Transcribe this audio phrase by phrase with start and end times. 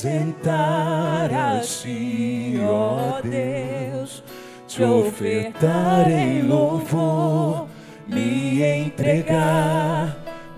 [0.00, 4.22] apresentar a ti, ó Deus,
[4.66, 7.66] te ofertar em louvor,
[8.06, 10.16] me entregar,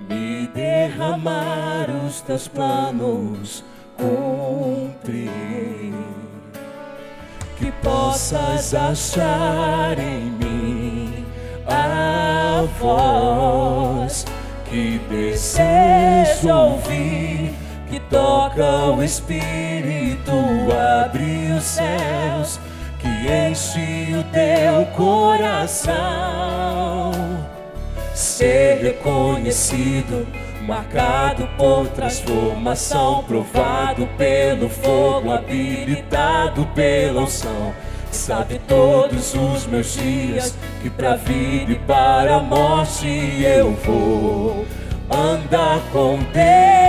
[0.08, 3.64] me derramar os teus planos,
[3.96, 5.22] cumprir.
[7.58, 11.26] Que possas achar em mim
[11.66, 14.24] a voz
[14.72, 17.01] que desejo ouvir,
[18.52, 20.32] toca o Espírito,
[21.04, 22.60] abre os céus,
[22.98, 25.92] que enche o teu coração.
[28.14, 30.26] Ser reconhecido,
[30.66, 37.72] marcado por transformação, provado pelo fogo, habilitado pela unção
[38.10, 43.08] sabe todos os meus dias que para vida e para a morte
[43.42, 44.66] eu vou
[45.10, 46.81] andar com Deus.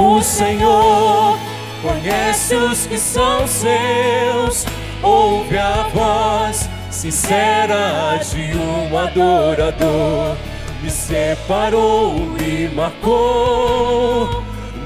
[0.00, 1.36] O Senhor
[1.82, 4.64] conhece os que são seus,
[5.02, 10.36] ouve a voz sincera de um adorador.
[10.80, 14.40] Me separou, me marcou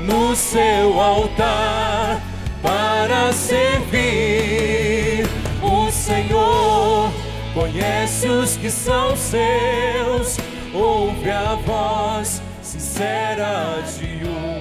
[0.06, 2.18] no seu altar
[2.62, 5.28] para servir.
[5.60, 7.12] O Senhor
[7.52, 10.38] conhece os que são seus,
[10.72, 14.11] ouve a voz sincera de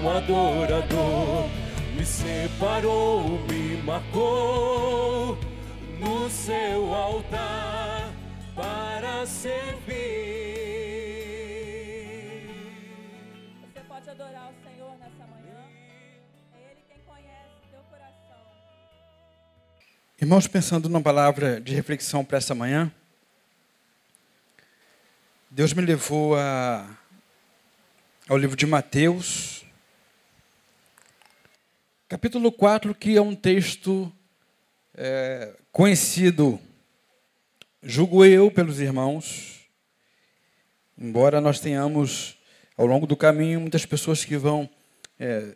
[0.02, 1.47] um adorador.
[1.95, 5.38] Me separou, me marcou
[5.99, 8.11] no seu altar
[8.55, 9.91] para servir.
[13.62, 15.59] Você pode adorar o Senhor nessa manhã.
[16.56, 18.44] É Ele quem conhece o teu coração.
[20.19, 22.91] Irmãos, pensando numa palavra de reflexão para essa manhã,
[25.51, 26.89] Deus me levou a,
[28.28, 29.60] ao livro de Mateus,
[32.11, 34.11] capítulo 4, que é um texto
[34.94, 36.59] é, conhecido,
[37.81, 39.61] julgo eu, pelos irmãos,
[40.97, 42.38] embora nós tenhamos
[42.75, 44.69] ao longo do caminho muitas pessoas que vão
[45.17, 45.55] é,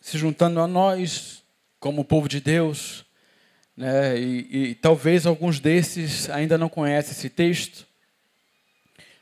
[0.00, 1.44] se juntando a nós
[1.78, 3.04] como povo de Deus,
[3.76, 4.18] né?
[4.18, 7.86] E, e, talvez alguns desses ainda não conhecem esse texto,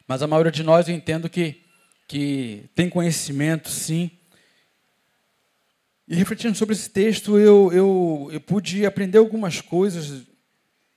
[0.07, 1.61] mas a maioria de nós eu entendo que,
[2.07, 4.13] que tem conhecimento, sim.
[6.11, 10.27] E refletindo sobre esse texto, eu, eu, eu pude aprender algumas coisas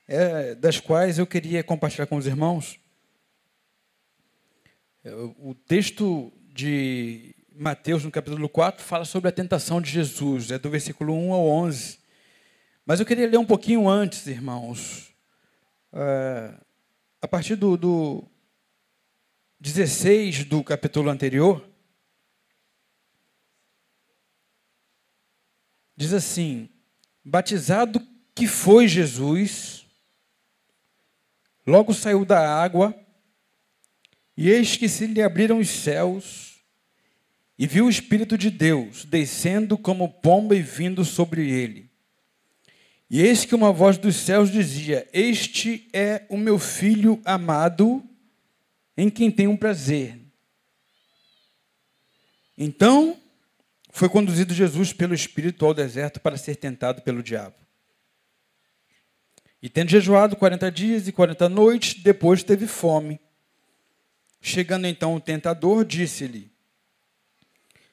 [0.08, 2.80] é, das quais eu queria compartilhar com os irmãos.
[5.38, 10.70] O texto de Mateus, no capítulo 4, fala sobre a tentação de Jesus, é do
[10.70, 12.00] versículo 1 ao 11.
[12.86, 15.14] Mas eu queria ler um pouquinho antes, irmãos.
[15.92, 16.54] É,
[17.22, 18.24] a partir do, do
[19.60, 21.70] 16 do capítulo anterior,
[26.02, 26.68] diz assim:
[27.24, 28.02] Batizado
[28.34, 29.86] que foi Jesus,
[31.66, 32.96] logo saiu da água,
[34.36, 36.64] e eis que se lhe abriram os céus,
[37.58, 41.92] e viu o Espírito de Deus descendo como pomba e vindo sobre ele.
[43.08, 48.04] E eis que uma voz dos céus dizia: Este é o meu filho amado,
[48.98, 50.18] em quem tenho prazer.
[52.58, 53.21] Então
[53.92, 57.56] foi conduzido Jesus pelo Espírito ao deserto para ser tentado pelo diabo.
[59.62, 63.20] E tendo jejuado 40 dias e 40 noites, depois teve fome.
[64.42, 66.52] Chegando então o tentador, disse-lhe: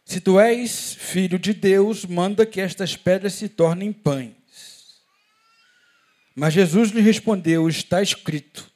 [0.03, 4.35] Se tu és filho de Deus, manda que estas pedras se tornem pães.
[6.35, 8.71] Mas Jesus lhe respondeu: Está escrito: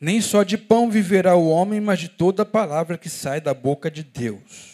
[0.00, 3.90] Nem só de pão viverá o homem, mas de toda palavra que sai da boca
[3.90, 4.69] de Deus.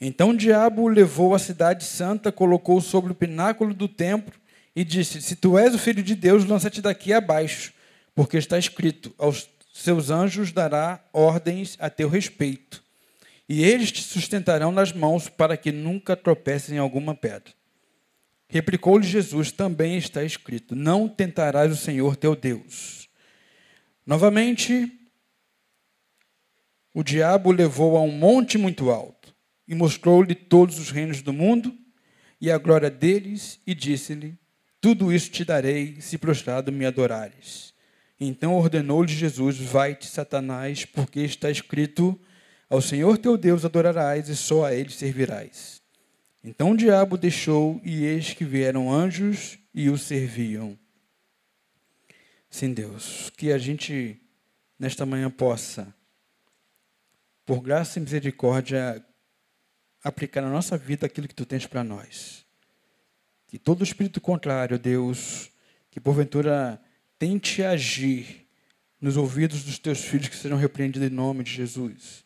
[0.00, 4.34] Então o diabo o levou à cidade santa, colocou sobre o pináculo do templo
[4.74, 7.72] e disse: Se tu és o filho de Deus, lança-te daqui abaixo,
[8.14, 12.84] porque está escrito: Aos seus anjos dará ordens a teu respeito,
[13.48, 17.54] e eles te sustentarão nas mãos para que nunca tropeces em alguma pedra.
[18.48, 23.08] Replicou-lhe Jesus: Também está escrito: Não tentarás o Senhor teu Deus.
[24.04, 24.92] Novamente,
[26.92, 29.15] o diabo o levou a um monte muito alto
[29.66, 31.76] e mostrou-lhe todos os reinos do mundo
[32.40, 34.38] e a glória deles, e disse-lhe:
[34.80, 37.74] Tudo isso te darei se prostrado me adorares.
[38.20, 42.18] Então ordenou-lhe Jesus: Vai-te, Satanás, porque está escrito:
[42.68, 45.82] Ao Senhor teu Deus adorarás e só a ele servirás.
[46.44, 50.78] Então o diabo deixou, e eis que vieram anjos e o serviam.
[52.48, 54.20] Sim, Deus, que a gente
[54.78, 55.92] nesta manhã possa
[57.44, 59.04] por graça e misericórdia,
[60.06, 62.44] aplicar na nossa vida aquilo que tu tens para nós.
[63.48, 65.50] Que todo espírito contrário, Deus,
[65.90, 66.80] que porventura
[67.18, 68.46] tente agir
[69.00, 72.24] nos ouvidos dos teus filhos que serão repreendidos em nome de Jesus,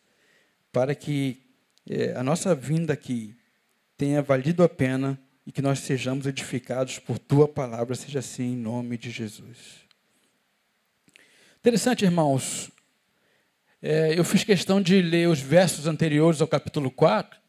[0.71, 1.41] para que
[1.89, 3.35] é, a nossa vinda aqui
[3.97, 8.57] tenha valido a pena e que nós sejamos edificados por tua palavra, seja assim em
[8.57, 9.81] nome de Jesus.
[11.59, 12.71] Interessante, irmãos.
[13.81, 17.40] É, eu fiz questão de ler os versos anteriores ao capítulo 4,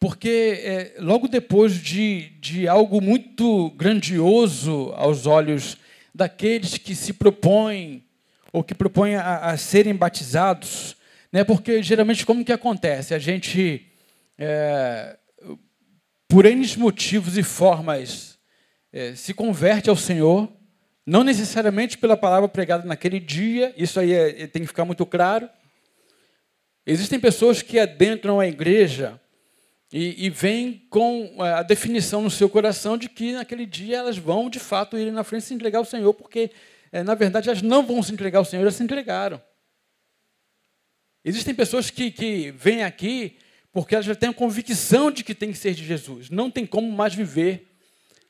[0.00, 5.76] porque é, logo depois de, de algo muito grandioso aos olhos
[6.14, 8.04] daqueles que se propõem
[8.52, 10.96] ou que propõem a, a serem batizados,
[11.32, 11.42] né?
[11.42, 13.12] porque geralmente como que acontece?
[13.12, 13.86] A gente,
[14.38, 15.16] é,
[16.28, 18.38] por N motivos e formas,
[18.92, 20.50] é, se converte ao Senhor,
[21.04, 25.48] não necessariamente pela palavra pregada naquele dia, isso aí é, tem que ficar muito claro.
[26.86, 29.20] Existem pessoas que adentram a igreja
[29.92, 34.18] e, e vêm com é, a definição no seu coração de que naquele dia elas
[34.18, 36.50] vão de fato ir na frente se entregar ao Senhor, porque
[36.92, 39.40] é, na verdade elas não vão se entregar ao Senhor, elas se entregaram.
[41.24, 43.36] Existem pessoas que, que vêm aqui
[43.72, 46.30] porque elas já têm a convicção de que tem que ser de Jesus.
[46.30, 47.68] Não tem como mais viver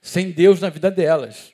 [0.01, 1.53] sem Deus na vida delas.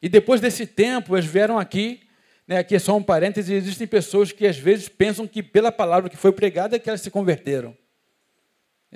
[0.00, 2.00] E depois desse tempo, eles vieram aqui,
[2.46, 6.10] né, aqui é só um parêntese, existem pessoas que às vezes pensam que pela palavra
[6.10, 7.76] que foi pregada é que elas se converteram.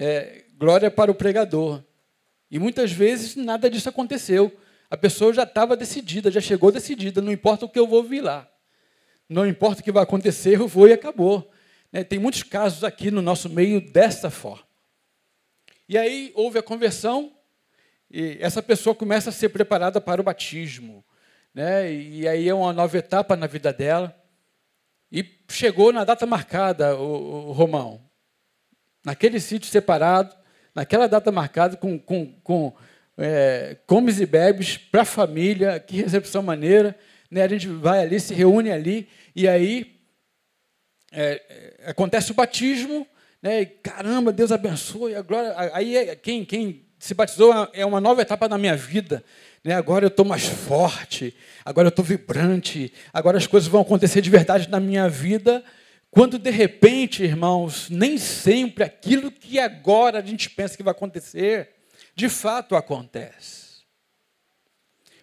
[0.03, 1.85] É, glória para o pregador.
[2.51, 4.51] E muitas vezes nada disso aconteceu.
[4.89, 8.23] A pessoa já estava decidida, já chegou decidida, não importa o que eu vou vir
[8.23, 8.51] lá.
[9.29, 11.53] Não importa o que vai acontecer, eu vou e acabou.
[11.93, 14.65] Né, tem muitos casos aqui no nosso meio dessa forma.
[15.87, 17.37] E aí houve a conversão,
[18.11, 21.05] e essa pessoa começa a ser preparada para o batismo.
[21.53, 21.93] Né?
[21.93, 24.17] E aí é uma nova etapa na vida dela.
[25.13, 28.10] E chegou na data marcada, o, o Romão.
[29.05, 30.35] Naquele sítio separado,
[30.75, 32.73] naquela data marcada, com, com, com
[33.17, 36.97] é, comes e bebes para a família, que recepção maneira.
[37.31, 37.43] Né?
[37.43, 39.97] A gente vai ali, se reúne ali, e aí
[41.13, 41.43] é,
[41.85, 43.07] é acontece o batismo,
[43.43, 43.63] né?
[43.63, 45.55] E, caramba, Deus abençoe, a glória.
[45.73, 49.25] Aí é, quem, quem se batizou é uma nova etapa na minha vida.
[49.65, 49.75] Né?
[49.75, 54.31] Agora eu estou mais forte, agora eu estou vibrante, agora as coisas vão acontecer de
[54.31, 55.65] verdade na minha vida.
[56.11, 61.71] Quando de repente, irmãos, nem sempre aquilo que agora a gente pensa que vai acontecer,
[62.15, 63.71] de fato acontece.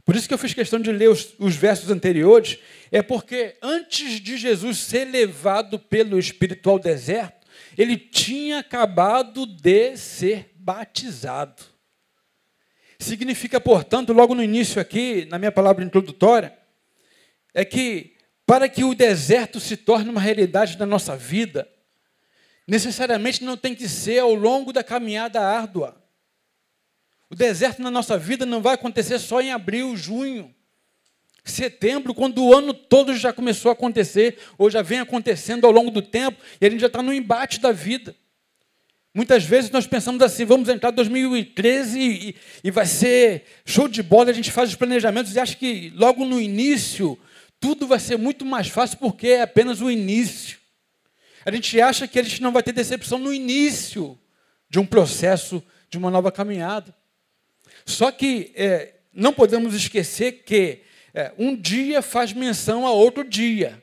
[0.06, 4.22] Por isso que eu fiz questão de ler os, os versos anteriores, é porque antes
[4.22, 7.45] de Jesus ser levado pelo Espírito ao deserto,
[7.78, 11.62] ele tinha acabado de ser batizado.
[12.98, 16.57] Significa, portanto, logo no início aqui, na minha palavra introdutória,
[17.54, 18.17] é que
[18.48, 21.68] para que o deserto se torne uma realidade na nossa vida,
[22.66, 26.02] necessariamente não tem que ser ao longo da caminhada árdua.
[27.30, 30.56] O deserto na nossa vida não vai acontecer só em abril, junho,
[31.44, 35.92] setembro, quando o ano todo já começou a acontecer, ou já vem acontecendo ao longo
[35.92, 38.16] do tempo, e a gente já está no embate da vida.
[39.14, 44.02] Muitas vezes nós pensamos assim, vamos entrar em 2013 e, e, vai ser show de
[44.02, 47.19] bola, a gente faz os planejamentos e acha que logo no início
[47.59, 50.57] tudo vai ser muito mais fácil porque é apenas o início.
[51.45, 54.19] A gente acha que a gente não vai ter decepção no início
[54.69, 56.94] de um processo, de uma nova caminhada.
[57.85, 60.81] Só que é, não podemos esquecer que
[61.14, 63.81] é, um dia faz menção a outro dia.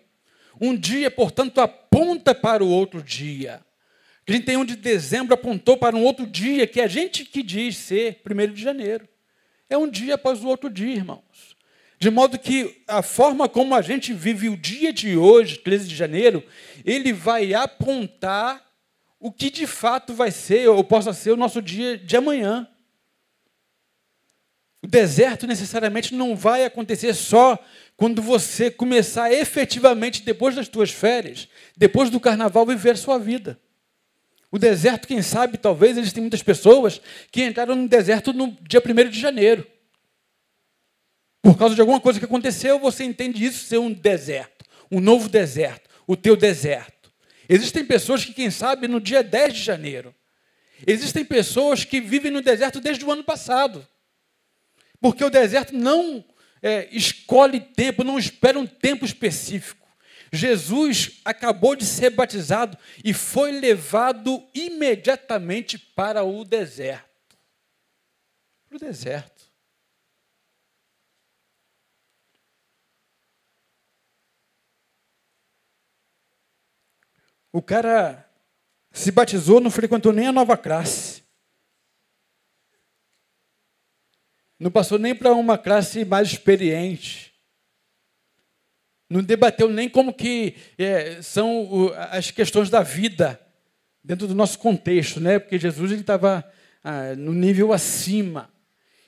[0.61, 3.65] Um dia, portanto, aponta para o outro dia.
[4.27, 8.53] 31 de dezembro apontou para um outro dia que a gente que diz ser 1
[8.53, 9.09] de janeiro.
[9.69, 11.54] É um dia após o outro dia, irmãos.
[11.99, 15.95] De modo que a forma como a gente vive o dia de hoje, 13 de
[15.95, 16.43] janeiro,
[16.85, 18.63] ele vai apontar
[19.19, 22.69] o que de fato vai ser ou possa ser o nosso dia de amanhã.
[24.83, 27.59] O deserto necessariamente não vai acontecer só
[27.97, 33.59] quando você começar efetivamente, depois das suas férias, depois do carnaval, viver a sua vida.
[34.51, 37.01] O deserto, quem sabe, talvez existem muitas pessoas
[37.33, 39.67] que entraram no deserto no dia 1 de janeiro.
[41.45, 45.29] Por causa de alguma coisa que aconteceu, você entende isso ser um deserto, um novo
[45.29, 47.13] deserto, o teu deserto.
[47.47, 50.15] Existem pessoas que, quem sabe, no dia 10 de janeiro.
[50.87, 53.87] Existem pessoas que vivem no deserto desde o ano passado.
[54.99, 56.25] Porque o deserto não
[56.63, 59.87] é, escolhe tempo, não espera um tempo específico.
[60.33, 67.37] Jesus acabou de ser batizado e foi levado imediatamente para o deserto.
[68.67, 69.34] Para o deserto.
[77.55, 78.29] O cara
[78.91, 81.23] se batizou, não frequentou nem a nova classe.
[84.59, 87.33] Não passou nem para uma classe mais experiente.
[89.09, 93.41] Não debateu nem como que é, são as questões da vida
[94.03, 95.39] dentro do nosso contexto, né?
[95.39, 96.45] Porque Jesus ele estava
[96.83, 98.53] ah, no nível acima.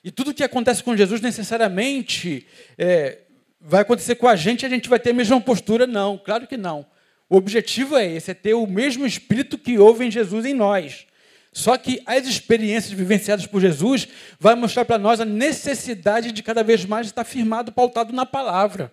[0.05, 2.47] E tudo que acontece com Jesus necessariamente
[2.79, 3.23] é,
[3.61, 5.85] vai acontecer com a gente a gente vai ter a mesma postura?
[5.85, 6.87] Não, claro que não.
[7.29, 11.07] O objetivo é esse, é ter o mesmo espírito que houve em Jesus em nós.
[11.53, 14.07] Só que as experiências vivenciadas por Jesus
[14.39, 18.93] vai mostrar para nós a necessidade de cada vez mais estar firmado, pautado na palavra.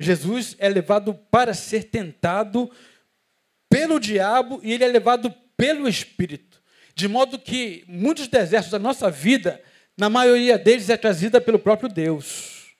[0.00, 2.70] Jesus é levado para ser tentado
[3.68, 6.62] pelo diabo e ele é levado pelo Espírito.
[6.94, 9.60] De modo que muitos desertos da nossa vida,
[9.96, 12.74] na maioria deles, é trazida pelo próprio Deus.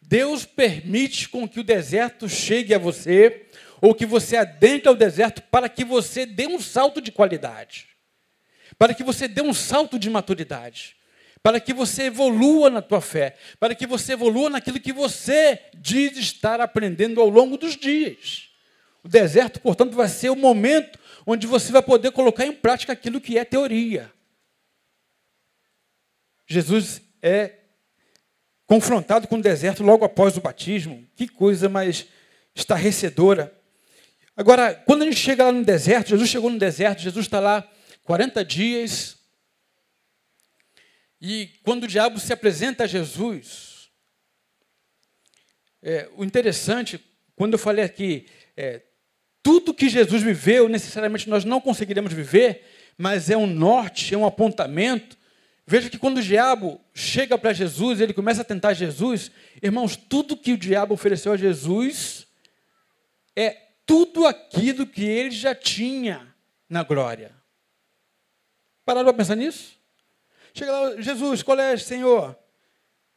[0.00, 3.45] Deus permite com que o deserto chegue a você,
[3.80, 7.88] ou que você adentre ao deserto, para que você dê um salto de qualidade,
[8.78, 10.96] para que você dê um salto de maturidade
[11.46, 16.18] para que você evolua na tua fé, para que você evolua naquilo que você diz
[16.18, 18.50] estar aprendendo ao longo dos dias.
[19.04, 23.20] O deserto, portanto, vai ser o momento onde você vai poder colocar em prática aquilo
[23.20, 24.12] que é teoria.
[26.48, 27.52] Jesus é
[28.66, 31.06] confrontado com o deserto logo após o batismo.
[31.14, 32.08] Que coisa mais
[32.56, 33.55] estarrecedora.
[34.36, 37.66] Agora, quando a gente chega lá no deserto, Jesus chegou no deserto, Jesus está lá
[38.04, 39.16] 40 dias,
[41.18, 43.88] e quando o diabo se apresenta a Jesus,
[45.82, 47.00] é, o interessante,
[47.34, 48.82] quando eu falei aqui, é,
[49.42, 52.62] tudo que Jesus viveu, necessariamente nós não conseguiremos viver,
[52.98, 55.16] mas é um norte, é um apontamento.
[55.66, 59.30] Veja que quando o diabo chega para Jesus, ele começa a tentar Jesus,
[59.62, 62.26] irmãos, tudo que o diabo ofereceu a Jesus
[63.34, 66.34] é tudo aquilo que ele já tinha
[66.68, 67.32] na glória.
[68.84, 69.76] Pararam para pensar nisso?
[70.52, 72.36] Chega lá, Jesus, é, Senhor?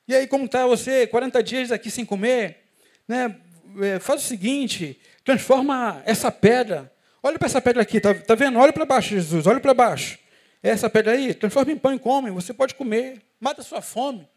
[0.07, 1.07] E aí, como está você?
[1.07, 2.65] 40 dias aqui sem comer?
[3.07, 3.35] Né?
[3.81, 6.91] É, faz o seguinte, transforma essa pedra.
[7.21, 8.59] Olha para essa pedra aqui, tá, tá vendo?
[8.59, 10.19] Olha para baixo, Jesus, olha para baixo.
[10.61, 12.31] É essa pedra aí, transforma em pão e come.
[12.31, 14.27] Você pode comer, mata sua fome.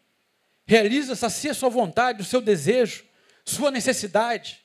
[0.67, 3.05] Realiza, sacia sua vontade, o seu desejo,
[3.45, 4.62] sua necessidade.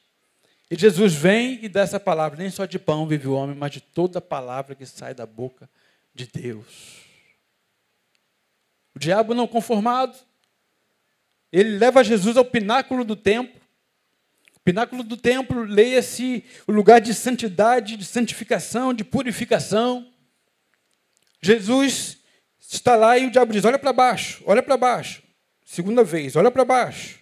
[0.69, 3.71] E Jesus vem e dá essa palavra: nem só de pão vive o homem, mas
[3.71, 5.69] de toda palavra que sai da boca
[6.13, 7.05] de Deus.
[8.93, 10.17] O diabo não conformado,
[11.51, 13.61] ele leva Jesus ao pináculo do templo.
[14.55, 20.11] O pináculo do templo, leia-se o lugar de santidade, de santificação, de purificação.
[21.41, 22.17] Jesus
[22.59, 25.23] está lá e o diabo diz: Olha para baixo, olha para baixo.
[25.63, 27.19] Segunda vez, olha para baixo.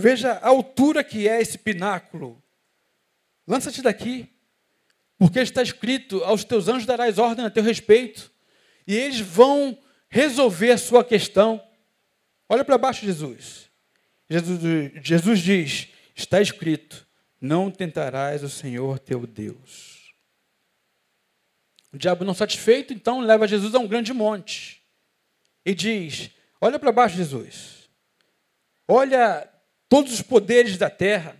[0.00, 2.40] Veja a altura que é esse pináculo.
[3.44, 4.32] Lança-te daqui,
[5.18, 8.30] porque está escrito: Aos teus anjos darás ordem a teu respeito,
[8.86, 9.76] e eles vão
[10.08, 11.60] resolver a sua questão.
[12.48, 13.68] Olha para baixo, Jesus.
[14.30, 14.60] Jesus.
[15.02, 17.04] Jesus diz: está escrito,
[17.40, 20.14] não tentarás o Senhor teu Deus.
[21.92, 24.80] O diabo não satisfeito, então leva Jesus a um grande monte
[25.64, 27.90] e diz: Olha para baixo, Jesus.
[28.86, 29.57] Olha
[29.88, 31.36] todos os poderes da terra.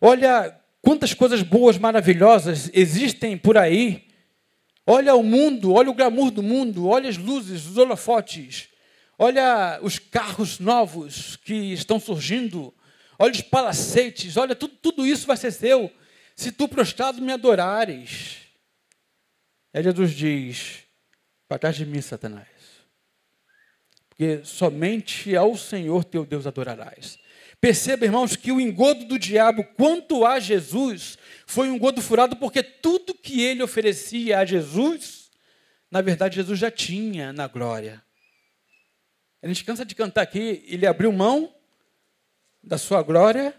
[0.00, 4.08] Olha quantas coisas boas, maravilhosas existem por aí.
[4.86, 8.68] Olha o mundo, olha o glamour do mundo, olha as luzes, os holofotes,
[9.18, 12.74] olha os carros novos que estão surgindo,
[13.18, 15.90] olha os palacetes, olha tudo, tudo isso vai ser seu
[16.36, 18.38] se tu prostrado me adorares.
[19.72, 20.82] Aí Jesus diz:
[21.48, 22.46] para trás de mim, Satanás,
[24.08, 27.23] porque somente ao Senhor teu Deus adorarás.
[27.64, 31.16] Perceba, irmãos, que o engodo do diabo quanto a Jesus
[31.46, 35.30] foi um engodo furado, porque tudo que ele oferecia a Jesus,
[35.90, 38.04] na verdade, Jesus já tinha na glória.
[39.42, 41.54] A gente cansa de cantar aqui, ele abriu mão
[42.62, 43.58] da sua glória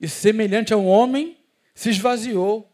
[0.00, 1.38] e, semelhante a um homem,
[1.76, 2.68] se esvaziou.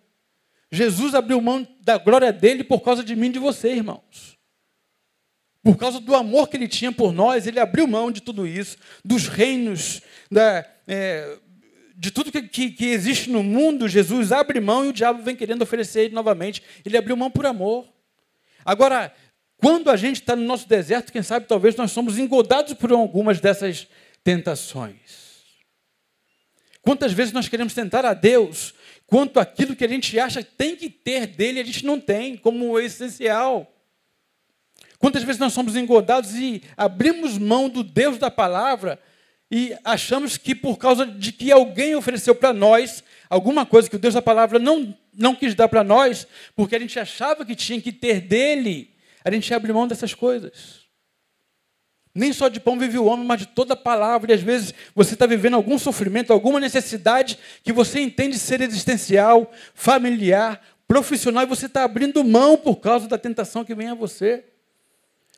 [0.73, 4.39] Jesus abriu mão da glória dele por causa de mim e de você, irmãos.
[5.65, 8.77] Por causa do amor que ele tinha por nós, ele abriu mão de tudo isso,
[9.03, 11.39] dos reinos, da, é,
[11.97, 13.89] de tudo que, que, que, existe no mundo.
[13.89, 16.63] Jesus abre mão e o diabo vem querendo oferecer ele novamente.
[16.85, 17.89] Ele abriu mão por amor.
[18.63, 19.11] Agora,
[19.57, 23.41] quando a gente está no nosso deserto, quem sabe talvez nós somos engodados por algumas
[23.41, 23.89] dessas
[24.23, 25.35] tentações.
[26.83, 28.75] Quantas vezes nós queremos tentar a Deus
[29.07, 32.37] quanto aquilo que a gente acha que tem que ter dele, a gente não tem,
[32.37, 33.74] como essencial.
[34.99, 38.99] Quantas vezes nós somos engodados e abrimos mão do Deus da palavra
[39.51, 43.99] e achamos que por causa de que alguém ofereceu para nós alguma coisa que o
[43.99, 47.81] Deus da palavra não, não quis dar para nós, porque a gente achava que tinha
[47.81, 50.85] que ter dele, a gente abre mão dessas coisas.
[52.15, 54.31] Nem só de pão vive o homem, mas de toda palavra.
[54.31, 59.51] E às vezes você está vivendo algum sofrimento, alguma necessidade que você entende ser existencial,
[59.75, 64.45] familiar, profissional, e você está abrindo mão por causa da tentação que vem a você.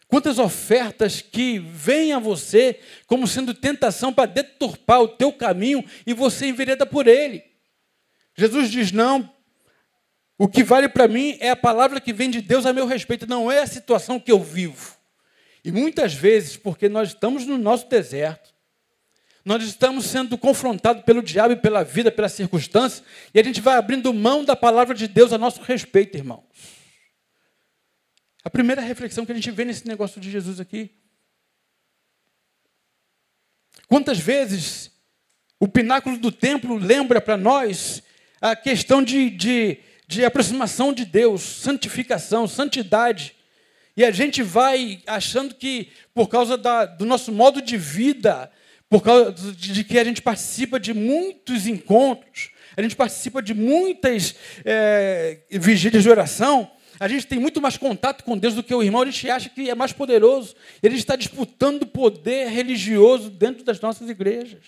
[0.09, 6.15] Quantas ofertas que vêm a você como sendo tentação para deturpar o teu caminho e
[6.15, 7.43] você envereda por ele.
[8.37, 9.29] Jesus diz: não,
[10.39, 13.27] o que vale para mim é a palavra que vem de Deus a meu respeito,
[13.27, 14.95] não é a situação que eu vivo.
[15.65, 18.55] E muitas vezes, porque nós estamos no nosso deserto,
[19.45, 23.03] nós estamos sendo confrontados pelo diabo e pela vida, pela circunstância,
[23.35, 26.45] e a gente vai abrindo mão da palavra de Deus a nosso respeito, irmãos.
[28.47, 30.93] A primeira reflexão que a gente vê nesse negócio de Jesus aqui.
[33.89, 34.93] Quantas vezes
[35.59, 38.05] o pináculo do templo lembra para nós
[38.41, 43.35] a questão de, de, de aproximação de Deus, santificação, santidade.
[43.97, 48.49] E a gente vai achando que, por causa da, do nosso modo de vida,
[48.89, 54.37] por causa de que a gente participa de muitos encontros, a gente participa de muitas
[54.65, 58.83] é, vigílias de oração, a gente tem muito mais contato com Deus do que o
[58.83, 60.55] irmão, a gente acha que é mais poderoso.
[60.83, 64.63] Ele está disputando poder religioso dentro das nossas igrejas,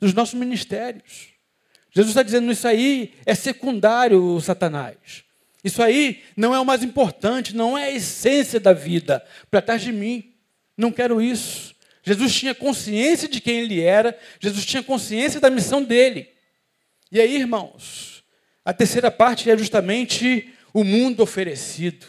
[0.00, 1.28] dos nossos ministérios.
[1.90, 5.24] Jesus está dizendo: isso aí é secundário, Satanás.
[5.64, 9.24] Isso aí não é o mais importante, não é a essência da vida.
[9.50, 10.32] Para trás de mim,
[10.76, 11.72] não quero isso.
[12.02, 16.28] Jesus tinha consciência de quem ele era, Jesus tinha consciência da missão dele.
[17.12, 18.24] E aí, irmãos,
[18.64, 22.06] a terceira parte é justamente o mundo oferecido.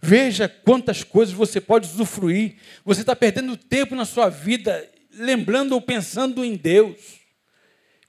[0.00, 2.56] Veja quantas coisas você pode usufruir.
[2.84, 4.86] Você está perdendo tempo na sua vida
[5.18, 7.22] lembrando ou pensando em Deus.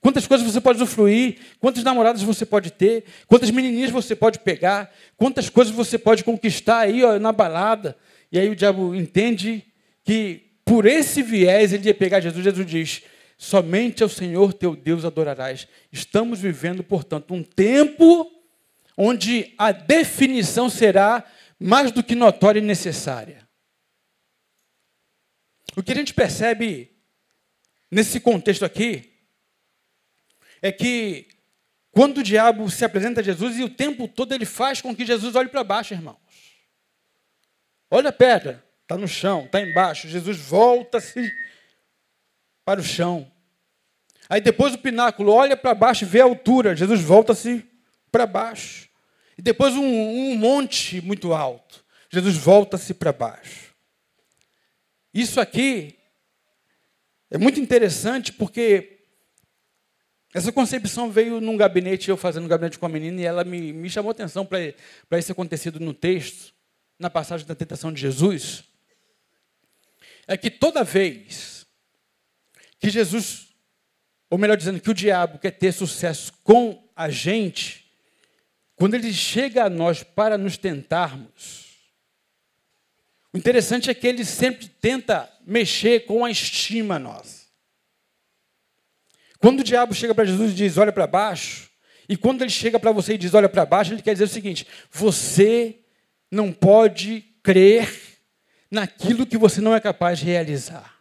[0.00, 4.94] Quantas coisas você pode usufruir, quantas namoradas você pode ter, quantas menininhas você pode pegar,
[5.16, 7.96] quantas coisas você pode conquistar aí ó, na balada.
[8.30, 9.64] E aí o diabo entende
[10.04, 12.44] que por esse viés ele ia pegar Jesus.
[12.44, 13.02] Jesus diz:
[13.38, 15.66] somente ao Senhor teu Deus adorarás.
[15.90, 18.30] Estamos vivendo, portanto, um tempo
[18.96, 21.24] onde a definição será
[21.58, 23.46] mais do que notória e necessária.
[25.76, 26.96] O que a gente percebe
[27.90, 29.12] nesse contexto aqui
[30.62, 31.28] é que
[31.90, 35.04] quando o diabo se apresenta a Jesus e o tempo todo ele faz com que
[35.04, 36.18] Jesus olhe para baixo, irmãos.
[37.90, 40.08] Olha a pedra, está no chão, está embaixo.
[40.08, 41.32] Jesus volta-se
[42.64, 43.30] para o chão.
[44.28, 46.74] Aí depois o pináculo olha para baixo e vê a altura.
[46.74, 47.64] Jesus volta-se
[48.10, 48.85] para baixo.
[49.38, 51.84] E depois um, um monte muito alto.
[52.10, 53.74] Jesus volta-se para baixo.
[55.12, 55.98] Isso aqui
[57.30, 58.96] é muito interessante porque
[60.32, 63.72] essa concepção veio num gabinete, eu fazendo um gabinete com a menina, e ela me,
[63.72, 66.52] me chamou atenção para isso acontecido no texto,
[66.98, 68.64] na passagem da tentação de Jesus.
[70.26, 71.66] É que toda vez
[72.78, 73.48] que Jesus,
[74.28, 77.85] ou melhor dizendo, que o diabo quer ter sucesso com a gente,
[78.76, 81.66] quando ele chega a nós para nos tentarmos,
[83.32, 87.46] o interessante é que ele sempre tenta mexer com a estima nossa.
[89.38, 91.70] Quando o diabo chega para Jesus e diz, olha para baixo,
[92.08, 94.28] e quando ele chega para você e diz, olha para baixo, ele quer dizer o
[94.28, 95.80] seguinte: você
[96.30, 97.90] não pode crer
[98.70, 100.96] naquilo que você não é capaz de realizar.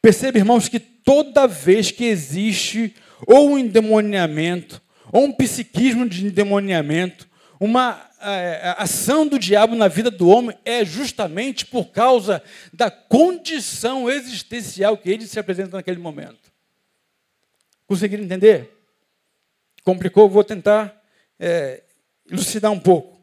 [0.00, 2.94] Perceba, irmãos, que toda vez que existe
[3.26, 4.80] ou um endemoniamento,
[5.12, 7.28] ou um psiquismo de endemoniamento,
[7.60, 12.42] uma é, ação do diabo na vida do homem é justamente por causa
[12.72, 16.52] da condição existencial que ele se apresenta naquele momento.
[17.86, 18.70] Conseguiram entender?
[19.82, 21.02] Complicou, vou tentar
[21.38, 21.82] é,
[22.30, 23.18] elucidar um pouco.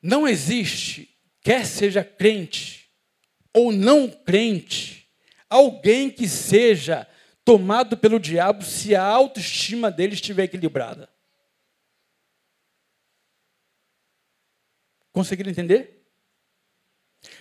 [0.00, 2.90] Não existe, quer seja crente
[3.54, 5.08] ou não crente,
[5.48, 7.06] alguém que seja
[7.44, 11.08] tomado pelo diabo se a autoestima dele estiver equilibrada.
[15.12, 16.06] Conseguiram entender?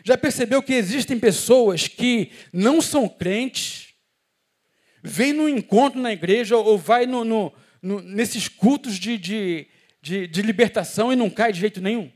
[0.04, 3.96] Já percebeu que existem pessoas que não são crentes,
[5.02, 9.68] vêm no encontro na igreja ou vai no, no, no, nesses cultos de, de,
[10.02, 12.12] de, de libertação e não cai de jeito nenhum?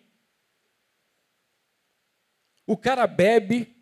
[2.67, 3.75] O cara bebe,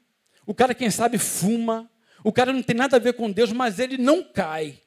[0.45, 1.89] o cara, quem sabe, fuma,
[2.23, 4.79] o cara não tem nada a ver com Deus, mas ele não cai.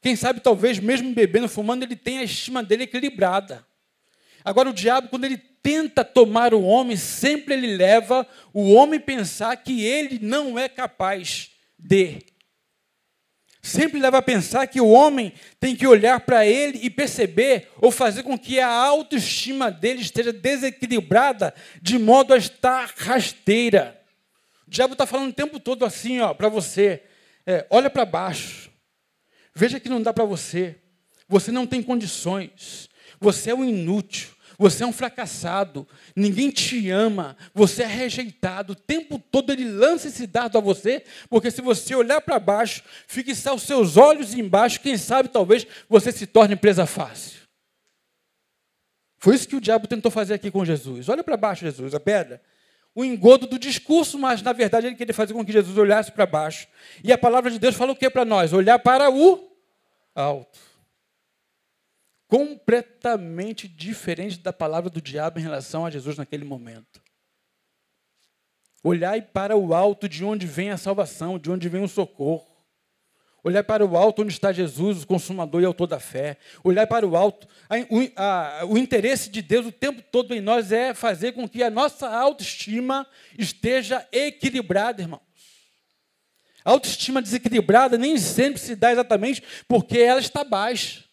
[0.00, 3.66] Quem sabe, talvez, mesmo bebendo, fumando, ele tem a estima dele equilibrada.
[4.44, 9.56] Agora, o diabo, quando ele tenta tomar o homem, sempre ele leva o homem pensar
[9.56, 12.24] que ele não é capaz de.
[13.60, 17.90] sempre leva a pensar que o homem tem que olhar para ele e perceber ou
[17.90, 21.52] fazer com que a autoestima dele esteja desequilibrada
[21.82, 23.97] de modo a estar rasteira.
[24.68, 27.02] O diabo está falando o tempo todo assim, ó, para você.
[27.46, 28.70] É, olha para baixo.
[29.54, 30.76] Veja que não dá para você.
[31.26, 32.90] Você não tem condições.
[33.18, 34.28] Você é um inútil.
[34.58, 38.72] Você é um fracassado, ninguém te ama, você é rejeitado.
[38.72, 42.82] O tempo todo ele lança esse dardo a você, porque se você olhar para baixo,
[43.06, 47.38] fixar os seus olhos embaixo, quem sabe talvez você se torne presa fácil.
[49.18, 51.08] Foi isso que o diabo tentou fazer aqui com Jesus.
[51.08, 52.42] Olha para baixo, Jesus, a pedra.
[52.98, 56.26] O engodo do discurso, mas na verdade ele queria fazer com que Jesus olhasse para
[56.26, 56.66] baixo.
[57.04, 58.52] E a palavra de Deus fala o que para nós?
[58.52, 59.48] Olhar para o
[60.16, 60.58] alto
[62.26, 67.00] completamente diferente da palavra do diabo em relação a Jesus naquele momento.
[68.82, 72.47] Olhai para o alto de onde vem a salvação, de onde vem o socorro.
[73.44, 76.36] Olhar para o alto onde está Jesus, o consumador e autor da fé.
[76.64, 77.46] Olhar para o alto.
[77.88, 81.62] O, a, o interesse de Deus o tempo todo em nós é fazer com que
[81.62, 83.06] a nossa autoestima
[83.38, 85.22] esteja equilibrada, irmãos.
[86.64, 91.04] A autoestima desequilibrada nem sempre se dá exatamente porque ela está baixa.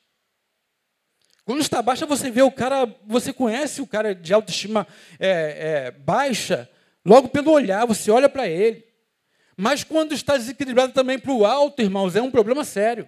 [1.45, 4.87] Quando está baixa, você vê o cara, você conhece o cara de autoestima
[5.19, 5.29] é,
[5.87, 6.67] é, baixa,
[7.05, 8.84] logo pelo olhar, você olha para ele.
[9.57, 13.07] Mas quando está desequilibrado também para o alto, irmãos, é um problema sério.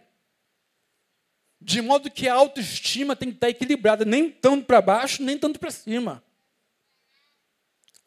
[1.59, 5.59] De modo que a autoestima tem que estar equilibrada, nem tanto para baixo, nem tanto
[5.59, 6.23] para cima.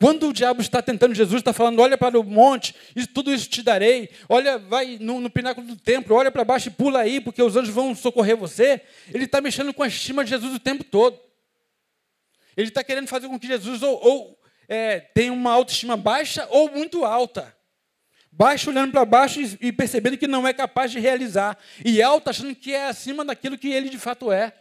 [0.00, 3.50] Quando o diabo está tentando, Jesus está falando: olha para o monte, isso, tudo isso
[3.50, 4.08] te darei.
[4.30, 7.54] Olha, vai no, no pináculo do templo, olha para baixo e pula aí, porque os
[7.54, 8.80] anjos vão socorrer você.
[9.12, 11.20] Ele está mexendo com a estima de Jesus o tempo todo.
[12.56, 16.70] Ele está querendo fazer com que Jesus ou, ou é, tenha uma autoestima baixa ou
[16.70, 17.54] muito alta.
[18.32, 21.58] Baixa olhando para baixo e, percebendo que não é capaz de realizar.
[21.84, 24.54] E alta achando que é acima daquilo que ele de fato é.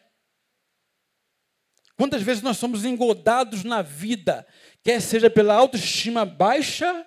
[1.96, 4.48] Quantas vezes nós somos engodados na vida
[4.84, 7.06] quer seja pela autoestima baixa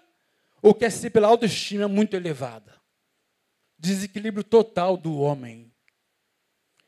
[0.60, 2.80] ou quer ser pela autoestima muito elevada.
[3.78, 5.72] Desequilíbrio total do homem.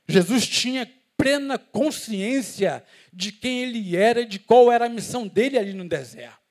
[0.07, 5.59] Jesus tinha plena consciência de quem ele era e de qual era a missão dele
[5.59, 6.44] ali no deserto.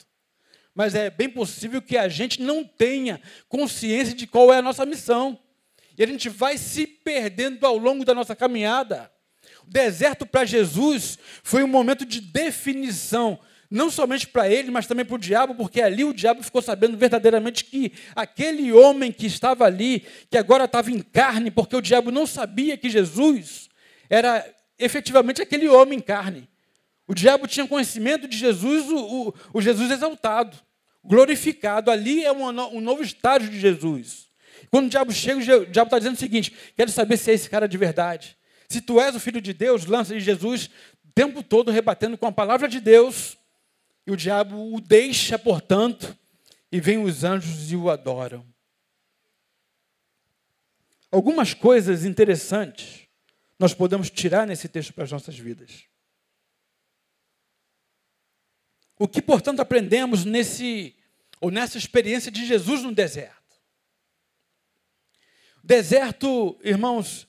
[0.74, 4.86] Mas é bem possível que a gente não tenha consciência de qual é a nossa
[4.86, 5.40] missão.
[5.98, 9.12] E a gente vai se perdendo ao longo da nossa caminhada.
[9.68, 13.40] O deserto para Jesus foi um momento de definição
[13.74, 16.96] não somente para ele, mas também para o diabo, porque ali o diabo ficou sabendo
[16.96, 22.12] verdadeiramente que aquele homem que estava ali, que agora estava em carne, porque o diabo
[22.12, 23.70] não sabia que Jesus
[24.08, 24.46] era
[24.78, 26.48] efetivamente aquele homem em carne.
[27.08, 30.58] O diabo tinha conhecimento de Jesus, o, o, o Jesus exaltado,
[31.04, 31.92] glorificado.
[31.92, 34.30] Ali é um, um novo estágio de Jesus.
[34.72, 37.50] Quando o diabo chega, o diabo está dizendo o seguinte: quero saber se é esse
[37.50, 38.38] cara de verdade.
[38.70, 40.70] Se tu és o filho de Deus, lança de Jesus
[41.06, 43.38] o tempo todo rebatendo com a palavra de Deus
[44.06, 46.18] e o diabo o deixa, portanto,
[46.72, 48.46] e vem os anjos e o adoram.
[51.12, 53.08] Algumas coisas interessantes
[53.60, 55.84] nós podemos tirar nesse texto para as nossas vidas.
[58.98, 60.96] O que, portanto, aprendemos nesse
[61.42, 63.44] ou nessa experiência de Jesus no deserto?
[65.64, 67.28] Deserto, irmãos,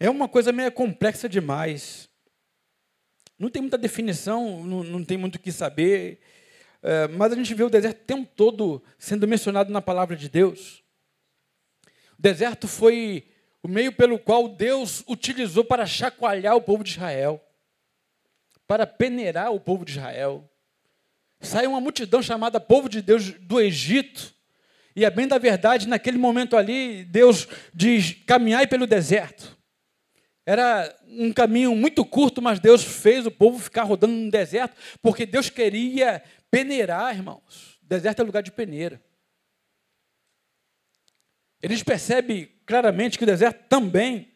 [0.00, 2.08] é uma coisa meio complexa demais.
[3.38, 6.20] Não tem muita definição, não, não tem muito o que saber,
[6.82, 10.28] é, mas a gente vê o deserto o tempo todo sendo mencionado na palavra de
[10.28, 10.82] Deus.
[12.18, 13.26] O deserto foi
[13.62, 17.42] o meio pelo qual Deus utilizou para chacoalhar o povo de Israel,
[18.66, 20.48] para peneirar o povo de Israel.
[21.40, 24.34] Saiu uma multidão chamada povo de Deus do Egito,
[24.96, 29.58] e é bem da verdade, naquele momento ali, Deus diz: caminhai pelo deserto.
[30.46, 35.24] Era um caminho muito curto, mas Deus fez o povo ficar rodando no deserto, porque
[35.24, 37.78] Deus queria peneirar, irmãos.
[37.82, 39.02] deserto é lugar de peneira.
[41.62, 44.32] Eles percebem claramente que o deserto também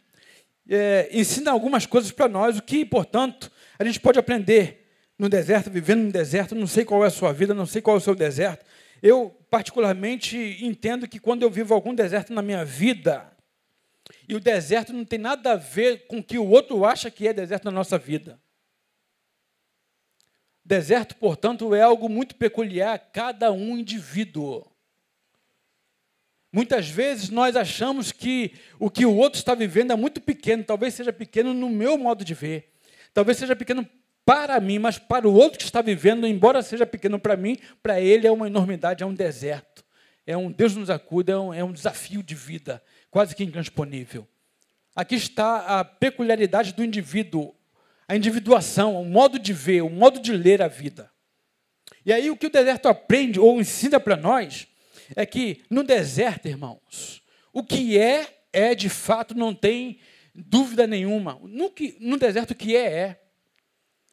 [0.69, 4.88] é, ensina algumas coisas para nós, o que, portanto, a gente pode aprender
[5.19, 6.55] no deserto, vivendo no deserto.
[6.55, 8.65] Não sei qual é a sua vida, não sei qual é o seu deserto.
[9.03, 13.31] Eu, particularmente, entendo que quando eu vivo algum deserto na minha vida,
[14.29, 17.27] e o deserto não tem nada a ver com o que o outro acha que
[17.27, 18.41] é deserto na nossa vida.
[20.65, 24.67] Deserto, portanto, é algo muito peculiar a cada um indivíduo.
[26.53, 30.95] Muitas vezes nós achamos que o que o outro está vivendo é muito pequeno, talvez
[30.95, 32.73] seja pequeno no meu modo de ver,
[33.13, 33.89] talvez seja pequeno
[34.29, 37.99] para mim, mas para o outro que está vivendo, embora seja pequeno para mim, para
[37.99, 39.83] ele é uma enormidade, é um deserto.
[40.27, 44.29] É um Deus nos acuda, é um, é um desafio de vida quase que intransponível.
[44.95, 47.55] Aqui está a peculiaridade do indivíduo,
[48.07, 51.11] a individuação, o modo de ver, o modo de ler a vida.
[52.05, 54.69] E aí o que o deserto aprende ou ensina para nós
[55.17, 60.01] é que no deserto, irmãos, o que é, é de fato, não tem
[60.35, 61.41] dúvida nenhuma.
[61.45, 63.28] No, que, no deserto, o que é, é.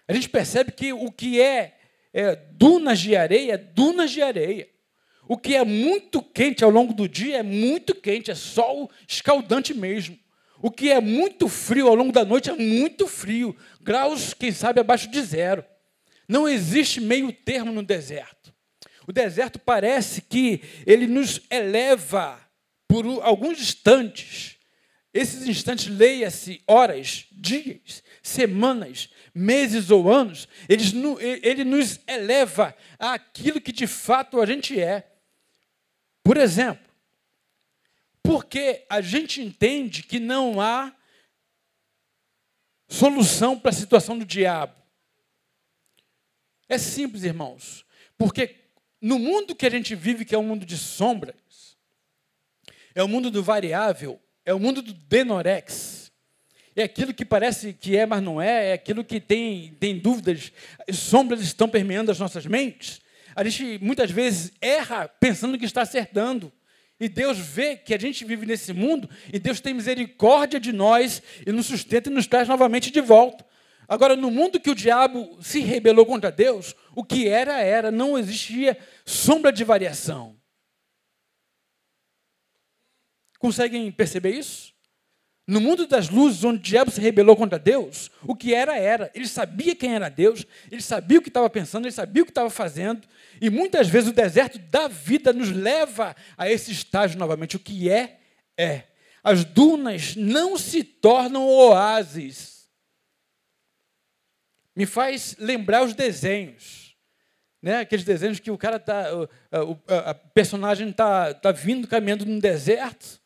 [0.07, 1.77] A gente percebe que o que é,
[2.13, 4.69] é dunas de areia, dunas de areia.
[5.27, 9.73] O que é muito quente ao longo do dia é muito quente, é sol escaldante
[9.73, 10.17] mesmo.
[10.61, 14.79] O que é muito frio ao longo da noite é muito frio, graus, quem sabe,
[14.79, 15.65] abaixo de zero.
[16.27, 18.53] Não existe meio termo no deserto.
[19.07, 22.39] O deserto parece que ele nos eleva
[22.87, 24.55] por alguns instantes.
[25.13, 30.93] Esses instantes, leia-se horas, dias, semanas, meses ou anos, eles,
[31.43, 35.11] ele nos eleva àquilo que de fato a gente é.
[36.23, 36.83] Por exemplo,
[38.23, 40.95] porque a gente entende que não há
[42.89, 44.75] solução para a situação do diabo.
[46.67, 47.85] É simples, irmãos,
[48.17, 48.55] porque
[48.99, 51.77] no mundo que a gente vive, que é um mundo de sombras,
[52.95, 56.04] é o mundo do variável, é o mundo do denorex,
[56.75, 60.51] é aquilo que parece que é, mas não é, é aquilo que tem, tem dúvidas,
[60.91, 63.01] sombras estão permeando as nossas mentes.
[63.35, 66.51] A gente muitas vezes erra pensando que está acertando.
[66.99, 71.21] E Deus vê que a gente vive nesse mundo e Deus tem misericórdia de nós
[71.45, 73.45] e nos sustenta e nos traz novamente de volta.
[73.87, 78.17] Agora, no mundo que o diabo se rebelou contra Deus, o que era, era, não
[78.17, 80.35] existia sombra de variação.
[83.37, 84.74] Conseguem perceber isso?
[85.47, 89.11] No mundo das luzes, onde o diabo se rebelou contra Deus, o que era, era.
[89.13, 92.31] Ele sabia quem era Deus, ele sabia o que estava pensando, ele sabia o que
[92.31, 93.07] estava fazendo.
[93.39, 97.55] E muitas vezes o deserto da vida nos leva a esse estágio novamente.
[97.55, 98.19] O que é,
[98.57, 98.83] é.
[99.23, 102.67] As dunas não se tornam oásis.
[104.75, 106.95] Me faz lembrar os desenhos.
[107.65, 107.79] Né?
[107.79, 113.19] Aqueles desenhos que o cara tá, o, a, personagem está tá vindo caminhando no deserto,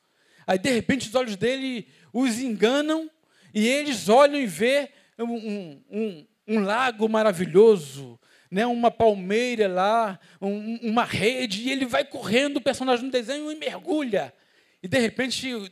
[0.48, 3.10] aí de repente os olhos dele os enganam
[3.54, 8.20] e eles olham e vê um, um, um lago maravilhoso,
[8.50, 13.52] né, uma palmeira lá, um, uma rede, e ele vai correndo, o personagem no desenho,
[13.52, 14.34] e mergulha.
[14.82, 15.72] E de repente,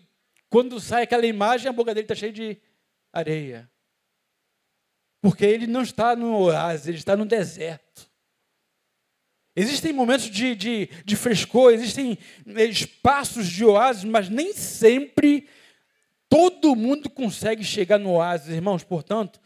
[0.49, 2.57] quando sai aquela imagem, a boca dele está cheia de
[3.11, 3.69] areia.
[5.21, 8.07] Porque ele não está no oásis, ele está no deserto.
[9.55, 15.49] Existem momentos de, de, de frescor, existem espaços de oásis, mas nem sempre
[16.29, 18.83] Todo mundo consegue chegar no oásis, irmãos.
[18.83, 19.39] Portanto,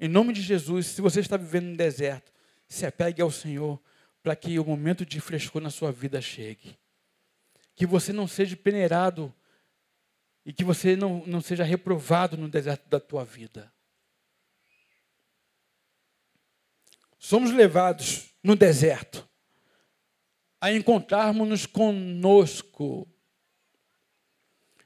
[0.00, 2.32] em nome de Jesus, se você está vivendo no deserto,
[2.68, 3.80] se apegue ao Senhor
[4.22, 6.78] para que o momento de frescor na sua vida chegue.
[7.74, 9.34] Que você não seja peneirado
[10.44, 13.72] e que você não, não seja reprovado no deserto da tua vida.
[17.18, 19.28] Somos levados no deserto
[20.60, 23.06] a encontrarmos-nos conosco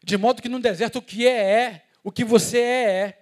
[0.03, 3.19] de modo que no deserto o que é, é, o que você é, é.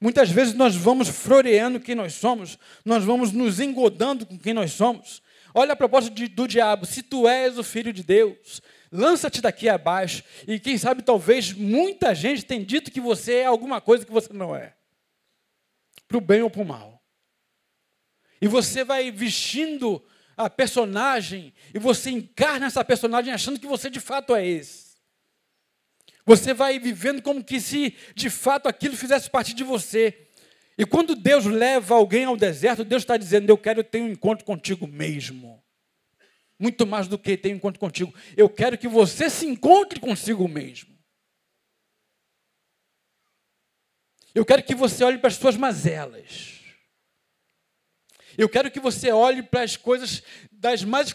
[0.00, 4.72] Muitas vezes nós vamos floreando quem nós somos, nós vamos nos engodando com quem nós
[4.72, 5.22] somos.
[5.54, 9.68] Olha a proposta de, do diabo: se tu és o filho de Deus, lança-te daqui
[9.68, 10.22] abaixo.
[10.46, 14.32] E quem sabe, talvez muita gente tenha dito que você é alguma coisa que você
[14.32, 14.74] não é,
[16.08, 17.00] para o bem ou para o mal.
[18.40, 20.02] E você vai vestindo
[20.34, 24.89] a personagem, e você encarna essa personagem achando que você de fato é esse.
[26.30, 30.28] Você vai vivendo como que se de fato aquilo fizesse parte de você.
[30.78, 34.44] E quando Deus leva alguém ao deserto, Deus está dizendo: Eu quero ter um encontro
[34.44, 35.60] contigo mesmo.
[36.56, 38.14] Muito mais do que ter um encontro contigo.
[38.36, 40.96] Eu quero que você se encontre consigo mesmo.
[44.32, 46.60] Eu quero que você olhe para as suas mazelas.
[48.38, 51.12] Eu quero que você olhe para as coisas das mais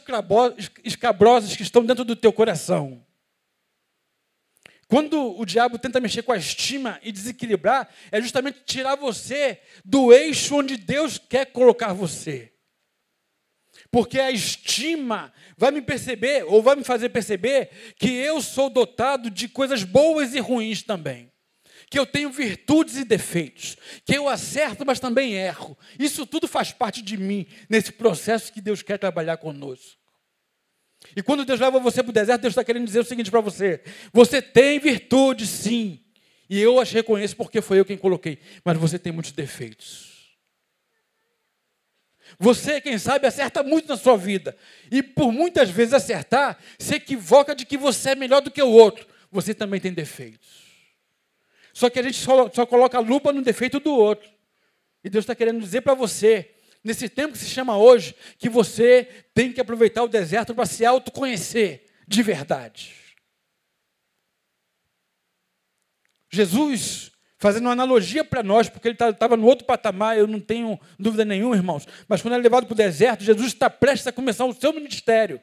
[0.84, 3.05] escabrosas que estão dentro do teu coração.
[4.88, 10.14] Quando o diabo tenta mexer com a estima e desequilibrar, é justamente tirar você do
[10.14, 12.54] eixo onde Deus quer colocar você.
[13.92, 19.30] Porque a estima vai me perceber, ou vai me fazer perceber, que eu sou dotado
[19.30, 21.32] de coisas boas e ruins também.
[21.90, 23.78] Que eu tenho virtudes e defeitos.
[24.06, 25.78] Que eu acerto, mas também erro.
[25.98, 30.05] Isso tudo faz parte de mim, nesse processo que Deus quer trabalhar conosco.
[31.16, 33.42] E quando Deus leva você para o deserto, Deus está querendo dizer o seguinte para
[33.42, 33.82] você:
[34.14, 36.00] você tem virtude, sim.
[36.50, 38.40] E eu as reconheço porque foi eu quem coloquei.
[38.64, 40.16] Mas você tem muitos defeitos.
[42.40, 44.56] Você, quem sabe, acerta muito na sua vida.
[44.92, 48.70] E por muitas vezes acertar, se equivoca de que você é melhor do que o
[48.70, 49.08] outro.
[49.32, 50.64] você também tem defeitos.
[51.74, 54.30] Só que a gente só, só coloca a lupa no defeito do outro.
[55.04, 56.55] E Deus está querendo dizer para você,
[56.86, 60.86] nesse tempo que se chama hoje, que você tem que aproveitar o deserto para se
[60.86, 62.94] autoconhecer de verdade.
[66.32, 70.80] Jesus, fazendo uma analogia para nós, porque ele estava no outro patamar, eu não tenho
[71.00, 74.12] dúvida nenhuma, irmãos, mas quando ele é levado para o deserto, Jesus está prestes a
[74.12, 75.42] começar o seu ministério.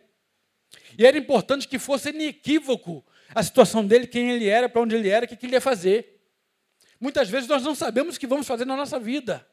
[0.96, 5.08] E era importante que fosse inequívoco a situação dele, quem ele era, para onde ele
[5.08, 6.20] era, o que ele ia fazer.
[7.00, 9.44] Muitas vezes nós não sabemos o que vamos fazer na nossa vida,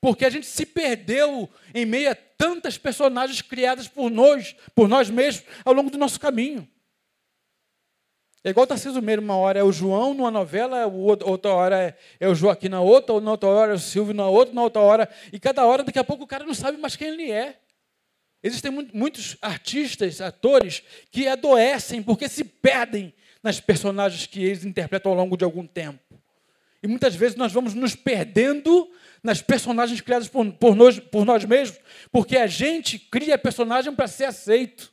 [0.00, 5.10] porque a gente se perdeu em meio a tantas personagens criadas por nós, por nós
[5.10, 6.68] mesmos, ao longo do nosso caminho.
[8.44, 12.28] É igual Tarcísio Meiro, uma hora é o João numa novela, outra hora é, é
[12.28, 14.80] o Joaquim na outra, ou na outra hora é o Silvio na outra, na outra
[14.80, 17.58] hora, e cada hora, daqui a pouco, o cara não sabe mais quem ele é.
[18.40, 25.18] Existem muitos artistas, atores, que adoecem porque se perdem nas personagens que eles interpretam ao
[25.18, 26.00] longo de algum tempo.
[26.80, 28.88] E muitas vezes nós vamos nos perdendo
[29.22, 31.78] nas personagens criadas por, por, nós, por nós mesmos,
[32.10, 34.92] porque a gente cria personagem para ser aceito.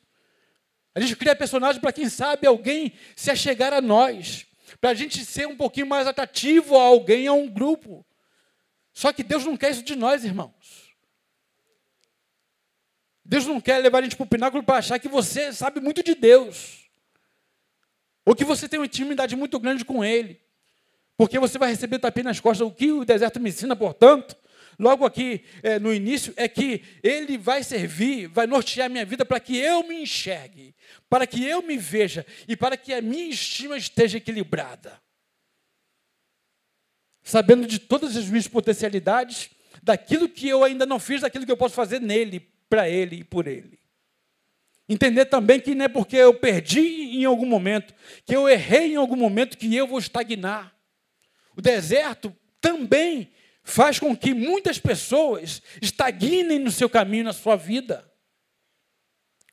[0.93, 4.45] A gente cria personagem para, quem sabe, alguém se achegar a nós,
[4.79, 8.05] para a gente ser um pouquinho mais atrativo a alguém, a um grupo.
[8.93, 10.95] Só que Deus não quer isso de nós, irmãos.
[13.25, 16.01] Deus não quer levar a gente para o pináculo para achar que você sabe muito
[16.01, 16.89] de Deus.
[18.23, 20.44] Ou que você tem uma intimidade muito grande com Ele.
[21.17, 22.67] Porque você vai receber tapinha nas costas.
[22.67, 24.35] O que o deserto me ensina, portanto,
[24.77, 29.25] logo aqui é, no início, é que Ele vai servir, vai nortear a minha vida
[29.25, 30.75] para que eu me enxergue,
[31.09, 35.01] para que eu me veja e para que a minha estima esteja equilibrada.
[37.23, 39.49] Sabendo de todas as minhas potencialidades,
[39.81, 43.23] daquilo que eu ainda não fiz, daquilo que eu posso fazer nele, para Ele e
[43.23, 43.79] por Ele.
[44.87, 48.95] Entender também que não é porque eu perdi em algum momento, que eu errei em
[48.95, 50.74] algum momento, que eu vou estagnar.
[51.55, 53.31] O deserto também
[53.63, 58.09] faz com que muitas pessoas estagnem no seu caminho, na sua vida.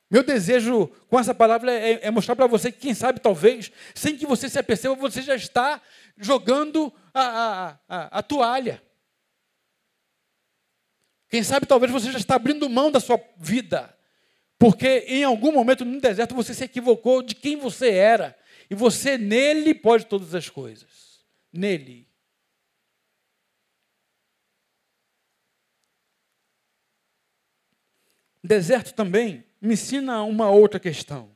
[0.09, 4.15] Meu desejo com essa palavra é, é mostrar para você que, quem sabe, talvez, sem
[4.15, 5.81] que você se aperceba, você já está
[6.15, 8.79] jogando a, a, a, a toalha.
[11.29, 13.91] Quem sabe talvez você já está abrindo mão da sua vida,
[14.59, 18.37] porque em algum momento no deserto você se equivocou de quem você era,
[18.69, 21.02] e você nele pode todas as coisas.
[21.53, 22.07] Nele.
[28.43, 31.33] Deserto também me ensina uma outra questão.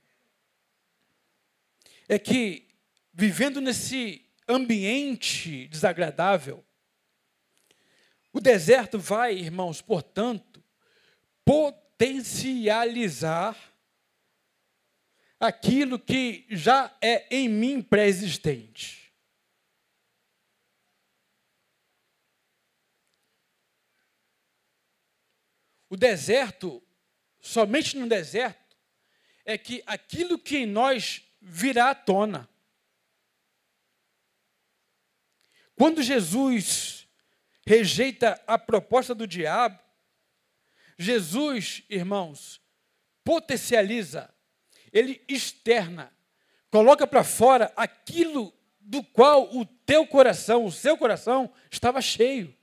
[2.09, 2.67] É que,
[3.13, 6.65] vivendo nesse ambiente desagradável,
[8.33, 10.61] o deserto vai, irmãos, portanto,
[11.45, 13.55] potencializar
[15.39, 19.06] aquilo que já é em mim pré-existente.
[25.89, 26.83] O deserto,
[27.39, 28.77] somente no deserto,
[29.45, 32.49] é que aquilo que em nós virá à tona.
[35.75, 37.07] Quando Jesus
[37.65, 39.79] rejeita a proposta do diabo,
[40.97, 42.59] Jesus, irmãos,
[43.23, 44.33] potencializa,
[44.91, 46.11] ele externa,
[46.71, 52.56] coloca para fora aquilo do qual o teu coração, o seu coração, estava cheio.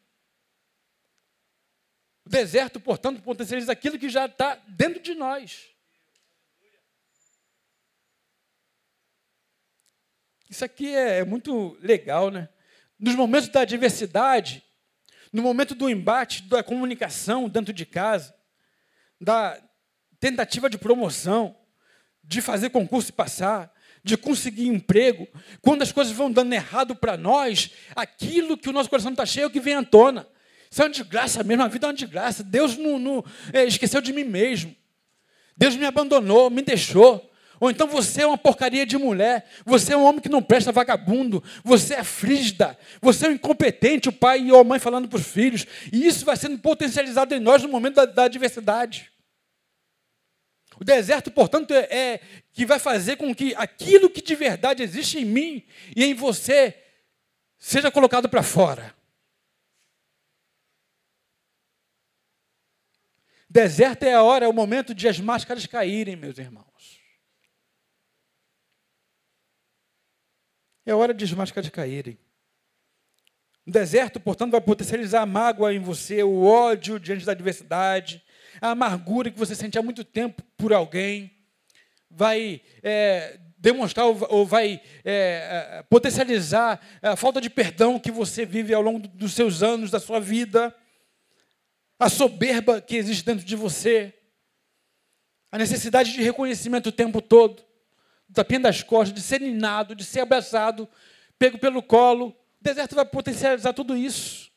[2.27, 5.69] O deserto, portanto, potencializa aquilo que já está dentro de nós.
[10.49, 12.49] Isso aqui é, é muito legal, né?
[12.99, 14.63] Nos momentos da adversidade,
[15.33, 18.35] no momento do embate, da comunicação dentro de casa,
[19.21, 19.61] da
[20.21, 21.59] tentativa de promoção,
[22.23, 25.27] de fazer concurso e passar, de conseguir emprego,
[25.61, 29.47] quando as coisas vão dando errado para nós, aquilo que o nosso coração está cheio
[29.47, 30.27] é que vem à tona.
[30.71, 32.43] Isso é uma desgraça mesmo, a vida é uma desgraça.
[32.43, 34.75] Deus não, não é, esqueceu de mim mesmo.
[35.57, 37.31] Deus me abandonou, me deixou.
[37.61, 40.73] Ou então você é uma porcaria de mulher, você é um homem que não presta
[40.73, 45.19] vagabundo, você é frígida, você é um incompetente, o pai e a mãe falando para
[45.19, 49.11] os filhos, e isso vai sendo potencializado em nós no momento da, da adversidade.
[50.79, 52.21] O deserto, portanto, é, é
[52.53, 56.77] que vai fazer com que aquilo que de verdade existe em mim e em você
[57.59, 58.95] seja colocado para fora.
[63.55, 67.01] Deserto é a hora, é o momento de as máscaras caírem, meus irmãos.
[70.85, 72.19] É hora de as máscaras caírem.
[73.65, 78.21] O deserto, portanto, vai potencializar a mágoa em você, o ódio diante da adversidade,
[78.61, 81.31] a amargura que você sente há muito tempo por alguém.
[82.11, 88.75] Vai é, demonstrar ou vai é, é, potencializar a falta de perdão que você vive
[88.75, 90.75] ao longo dos seus anos, da sua vida,
[91.99, 94.13] a soberba que existe dentro de você,
[95.51, 97.65] a necessidade de reconhecimento o tempo todo,
[98.29, 100.89] do tapinha das costas, de ser ninado, de ser abraçado,
[101.39, 102.29] pego pelo colo.
[102.29, 104.51] O deserto vai potencializar tudo isso.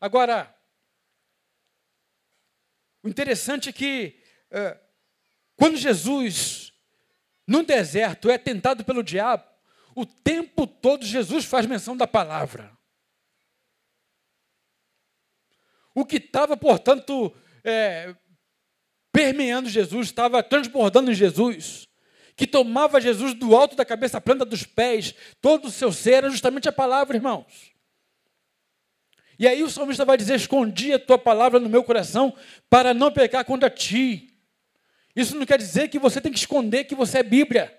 [0.00, 0.54] Agora,
[3.02, 4.18] o interessante é que,
[4.50, 4.78] é,
[5.56, 6.72] quando Jesus,
[7.46, 9.44] no deserto, é tentado pelo diabo,
[9.94, 12.79] o tempo todo Jesus faz menção da palavra.
[15.94, 17.32] O que estava, portanto,
[17.64, 18.14] é,
[19.12, 21.88] permeando Jesus, estava transbordando em Jesus,
[22.36, 26.30] que tomava Jesus do alto da cabeça planta dos pés, todo o seu ser, era
[26.30, 27.72] justamente a palavra, irmãos.
[29.38, 32.34] E aí o salmista vai dizer: Escondi a tua palavra no meu coração
[32.68, 34.34] para não pecar contra ti.
[35.16, 37.74] Isso não quer dizer que você tem que esconder que você é Bíblia.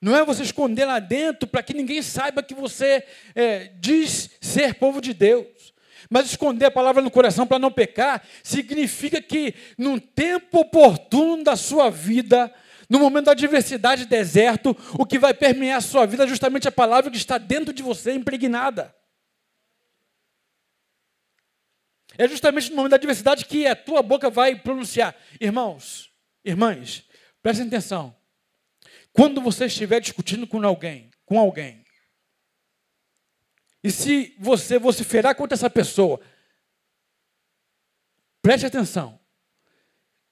[0.00, 3.04] Não é você esconder lá dentro para que ninguém saiba que você
[3.34, 5.72] é, diz ser povo de Deus.
[6.10, 11.56] Mas esconder a palavra no coração para não pecar significa que, num tempo oportuno da
[11.56, 12.52] sua vida,
[12.88, 16.72] no momento da adversidade deserto, o que vai permear a sua vida é justamente a
[16.72, 18.94] palavra que está dentro de você, impregnada.
[22.18, 25.14] É justamente no momento da adversidade que a tua boca vai pronunciar.
[25.40, 26.10] Irmãos,
[26.44, 27.04] irmãs,
[27.42, 28.16] prestem atenção.
[29.12, 31.85] Quando você estiver discutindo com alguém, com alguém,
[33.86, 36.20] e se você vociferar contra essa pessoa,
[38.42, 39.16] preste atenção.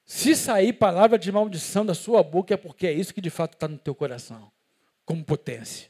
[0.03, 3.53] Se sair palavra de maldição da sua boca, é porque é isso que de fato
[3.53, 4.51] está no teu coração,
[5.05, 5.89] como potência.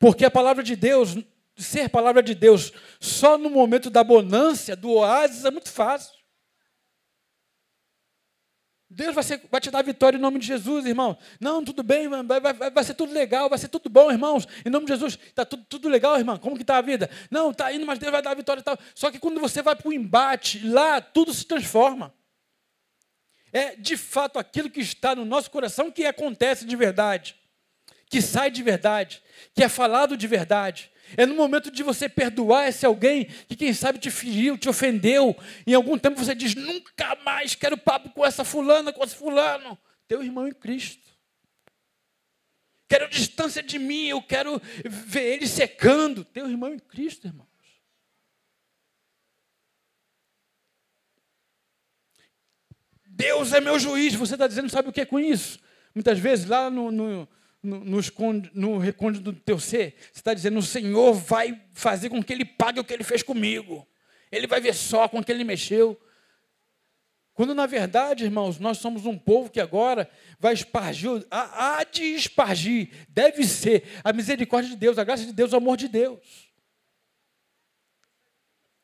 [0.00, 1.16] Porque a palavra de Deus
[1.56, 6.19] ser palavra de Deus só no momento da bonância, do oásis, é muito fácil.
[8.92, 11.16] Deus vai, ser, vai, te dar vitória em nome de Jesus, irmão.
[11.38, 14.48] Não, tudo bem, vai, vai, vai, ser tudo legal, vai ser tudo bom, irmãos.
[14.66, 16.36] Em nome de Jesus, está tudo, tudo legal, irmão.
[16.36, 17.08] Como que está a vida?
[17.30, 18.76] Não, está indo, mas Deus vai dar vitória e tal.
[18.92, 22.12] Só que quando você vai para o embate, lá tudo se transforma.
[23.52, 27.36] É de fato aquilo que está no nosso coração que acontece de verdade,
[28.08, 29.22] que sai de verdade,
[29.54, 30.90] que é falado de verdade.
[31.16, 35.36] É no momento de você perdoar esse alguém que, quem sabe, te feriu, te ofendeu.
[35.66, 39.78] Em algum tempo você diz: nunca mais quero papo com essa fulana, com esse fulano.
[40.06, 41.08] Teu irmão em Cristo.
[42.88, 46.24] Quero distância de mim, eu quero ver ele secando.
[46.24, 47.48] Teu irmão em Cristo, irmãos.
[53.06, 54.14] Deus é meu juiz.
[54.14, 55.60] Você está dizendo, sabe o que é com isso?
[55.94, 57.28] Muitas vezes, lá no, no
[57.62, 62.08] no, no, esconde, no recôndito do teu ser, você está dizendo: o Senhor vai fazer
[62.08, 63.86] com que ele pague o que ele fez comigo.
[64.32, 66.00] Ele vai ver só com que ele mexeu.
[67.34, 72.90] Quando na verdade, irmãos, nós somos um povo que agora vai espargir, há de espargir,
[73.08, 76.49] deve ser a misericórdia de Deus, a graça de Deus, o amor de Deus.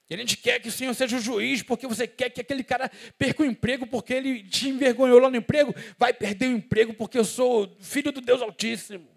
[0.08, 2.62] E a gente quer que o Senhor seja o juiz, porque você quer que aquele
[2.62, 6.94] cara perca o emprego, porque ele te envergonhou lá no emprego, vai perder o emprego,
[6.94, 9.08] porque eu sou filho do Deus Altíssimo.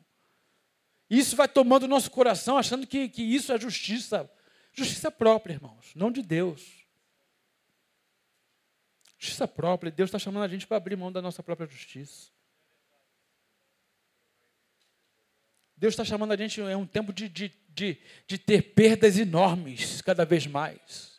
[1.07, 4.29] Isso vai tomando o nosso coração, achando que, que isso é justiça.
[4.73, 6.85] Justiça própria, irmãos, não de Deus.
[9.17, 12.31] Justiça própria, Deus está chamando a gente para abrir mão da nossa própria justiça.
[15.75, 17.49] Deus está chamando a gente, é um tempo de, de,
[17.79, 21.17] de, de ter perdas enormes, cada vez mais.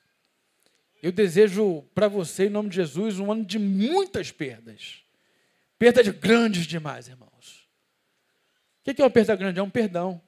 [1.02, 5.02] Eu desejo para você, em nome de Jesus, um ano de muitas perdas.
[5.78, 7.66] Perdas grandes demais, irmãos.
[8.80, 9.58] O que é uma perda grande?
[9.58, 10.20] É um perdão.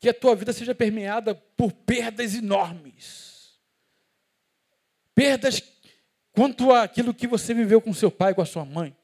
[0.00, 3.60] Que a tua vida seja permeada por perdas enormes.
[5.14, 5.62] Perdas
[6.32, 8.94] quanto àquilo que você viveu com seu pai, com a sua mãe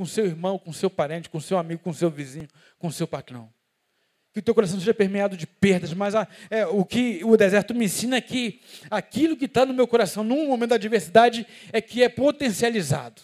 [0.00, 2.48] com seu irmão, com seu parente, com seu amigo, com seu vizinho,
[2.78, 3.52] com seu patrão.
[4.32, 7.74] Que o teu coração seja permeado de perdas, mas a, é, o que o deserto
[7.74, 11.82] me ensina é que aquilo que está no meu coração num momento da adversidade é
[11.82, 13.20] que é potencializado.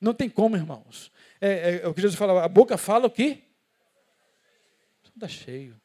[0.00, 1.12] Não tem como, irmãos.
[1.38, 3.42] É, é, é o que Jesus fala, a boca fala o quê?
[5.14, 5.78] Está cheio.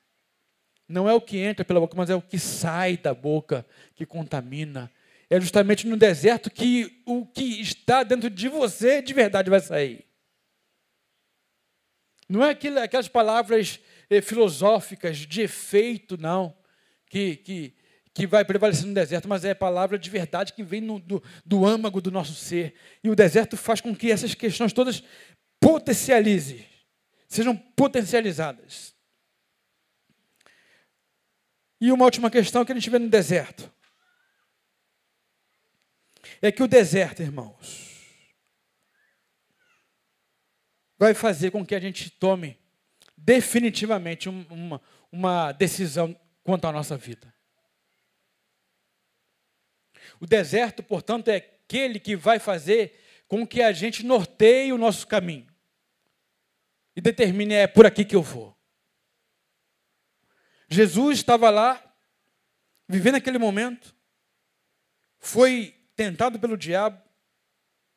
[0.87, 4.05] Não é o que entra pela boca, mas é o que sai da boca que
[4.05, 4.89] contamina,
[5.29, 10.05] é justamente no deserto que o que está dentro de você de verdade vai sair.
[12.27, 16.55] Não é aquelas palavras eh, filosóficas de efeito, não,
[17.07, 17.73] que, que,
[18.13, 21.23] que vai prevalecer no deserto, mas é a palavra de verdade que vem no, do,
[21.45, 22.75] do âmago do nosso ser.
[23.03, 25.03] E o deserto faz com que essas questões todas
[25.59, 26.65] potencializem,
[27.27, 28.95] sejam potencializadas.
[31.81, 33.71] E uma última questão que a gente vê no deserto
[36.41, 37.89] é que o deserto, irmãos,
[40.97, 42.59] vai fazer com que a gente tome
[43.17, 44.81] definitivamente uma,
[45.11, 47.33] uma decisão quanto à nossa vida.
[50.19, 55.07] O deserto, portanto, é aquele que vai fazer com que a gente norteie o nosso
[55.07, 55.47] caminho
[56.95, 58.57] e determine é por aqui que eu vou.
[60.67, 61.81] Jesus estava lá,
[62.87, 63.95] vivendo aquele momento,
[65.17, 66.97] foi tentado pelo diabo,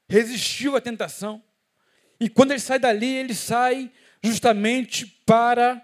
[0.08, 1.40] resistiu à tentação,
[2.18, 5.80] e quando ele sai dali, ele sai justamente para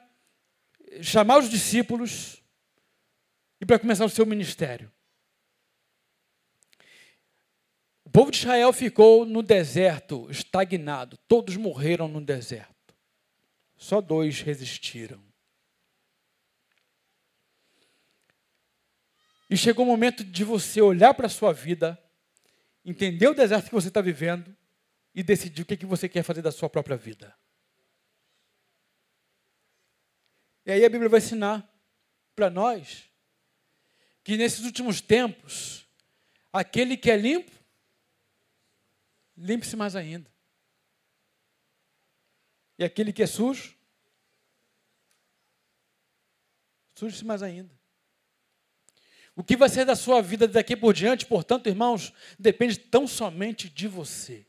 [1.01, 2.43] chamar os discípulos
[3.61, 4.91] e para começar o seu ministério.
[8.05, 11.17] O povo de Israel ficou no deserto, estagnado.
[11.29, 12.97] Todos morreram no deserto.
[13.77, 15.23] Só dois resistiram.
[19.51, 21.99] E chegou o momento de você olhar para a sua vida,
[22.91, 24.57] entender o deserto que você está vivendo
[25.15, 27.37] e decidir o que, que você quer fazer da sua própria vida.
[30.65, 31.71] E aí a Bíblia vai ensinar
[32.35, 33.11] para nós
[34.25, 35.87] que nesses últimos tempos,
[36.53, 37.53] aquele que é limpo,
[39.37, 40.31] limpe-se mais ainda.
[42.79, 43.77] E aquele que é sujo,
[46.95, 47.78] suje-se mais ainda.
[49.39, 53.69] O que vai ser da sua vida daqui por diante, portanto, irmãos, depende tão somente
[53.69, 54.45] de você.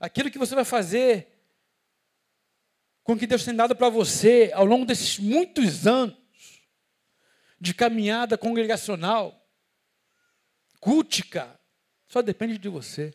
[0.00, 1.28] Aquilo que você vai fazer
[3.04, 6.16] com o que Deus tem dado para você ao longo desses muitos anos
[7.60, 9.46] de caminhada congregacional,
[10.80, 11.60] cultica,
[12.08, 13.12] só depende de você.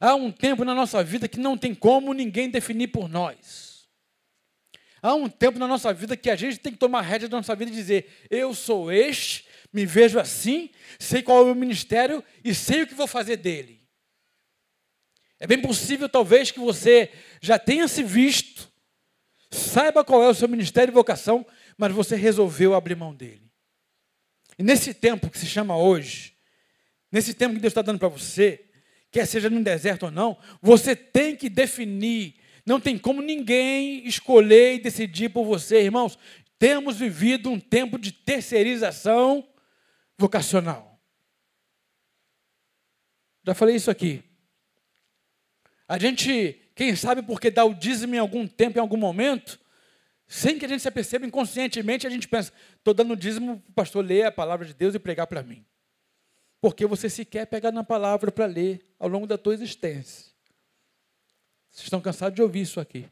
[0.00, 3.69] Há um tempo na nossa vida que não tem como ninguém definir por nós.
[5.02, 7.54] Há um tempo na nossa vida que a gente tem que tomar rédea da nossa
[7.54, 12.22] vida e dizer: Eu sou este, me vejo assim, sei qual é o meu ministério
[12.44, 13.80] e sei o que vou fazer dele.
[15.38, 18.70] É bem possível, talvez, que você já tenha se visto,
[19.50, 21.46] saiba qual é o seu ministério e vocação,
[21.78, 23.50] mas você resolveu abrir mão dele.
[24.58, 26.34] E nesse tempo que se chama hoje,
[27.10, 28.66] nesse tempo que Deus está dando para você,
[29.10, 32.34] quer seja no deserto ou não, você tem que definir.
[32.70, 36.16] Não tem como ninguém escolher e decidir por você, irmãos.
[36.56, 39.44] Temos vivido um tempo de terceirização
[40.16, 41.02] vocacional.
[43.44, 44.22] Já falei isso aqui.
[45.88, 49.58] A gente, quem sabe porque dá o dízimo em algum tempo, em algum momento,
[50.28, 53.74] sem que a gente se aperceba inconscientemente, a gente pensa, estou dando dízimo para o
[53.74, 55.66] pastor ler a palavra de Deus e pregar para mim.
[56.60, 60.30] Porque você sequer pega na palavra para ler ao longo da tua existência.
[61.70, 63.08] Vocês estão cansados de ouvir isso aqui.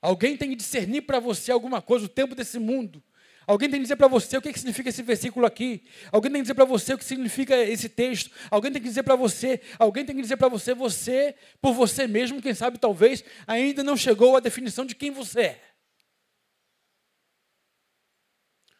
[0.00, 3.02] Alguém tem que discernir para você alguma coisa, o tempo desse mundo.
[3.46, 5.82] Alguém tem que dizer para você o que, que significa esse versículo aqui.
[6.12, 8.30] Alguém tem que dizer para você o que significa esse texto.
[8.50, 12.06] Alguém tem que dizer para você, alguém tem que dizer para você, você, por você
[12.06, 15.62] mesmo, quem sabe talvez, ainda não chegou à definição de quem você é.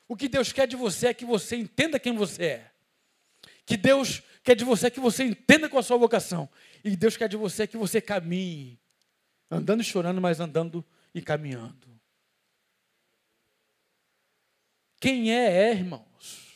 [0.07, 2.71] O que Deus quer de você é que você entenda quem você é.
[3.65, 6.49] Que Deus quer de você que você entenda qual a sua vocação.
[6.83, 8.81] E Deus quer de você que você caminhe,
[9.51, 10.83] andando e chorando, mas andando
[11.15, 11.87] e caminhando.
[14.99, 16.49] Quem é, é, irmãos.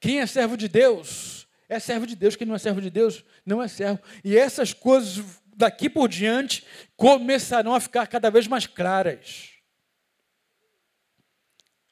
[0.00, 2.34] Quem é servo de Deus, é servo de Deus.
[2.34, 4.02] Quem não é servo de Deus, não é servo.
[4.24, 9.52] E essas coisas daqui por diante começarão a ficar cada vez mais claras.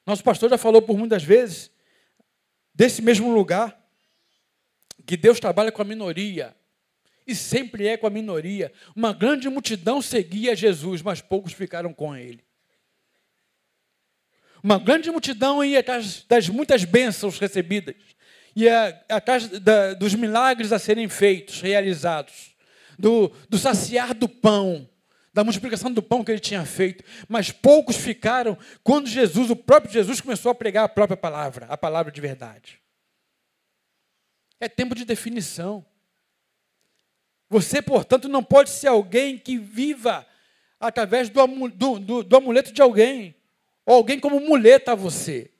[0.05, 1.71] Nosso pastor já falou por muitas vezes
[2.75, 3.82] desse mesmo lugar
[5.05, 6.55] que Deus trabalha com a minoria
[7.25, 8.71] e sempre é com a minoria.
[8.95, 12.43] Uma grande multidão seguia Jesus, mas poucos ficaram com ele.
[14.61, 17.95] Uma grande multidão ia atrás das muitas bênçãos recebidas,
[18.55, 22.55] ia atrás da, dos milagres a serem feitos, realizados,
[22.97, 24.87] do, do saciar do pão,
[25.33, 29.91] da multiplicação do pão que ele tinha feito, mas poucos ficaram quando Jesus, o próprio
[29.91, 32.82] Jesus, começou a pregar a própria palavra, a palavra de verdade.
[34.59, 35.85] É tempo de definição.
[37.49, 40.25] Você, portanto, não pode ser alguém que viva
[40.79, 43.35] através do, do, do, do amuleto de alguém
[43.85, 45.51] ou alguém como muleta a você.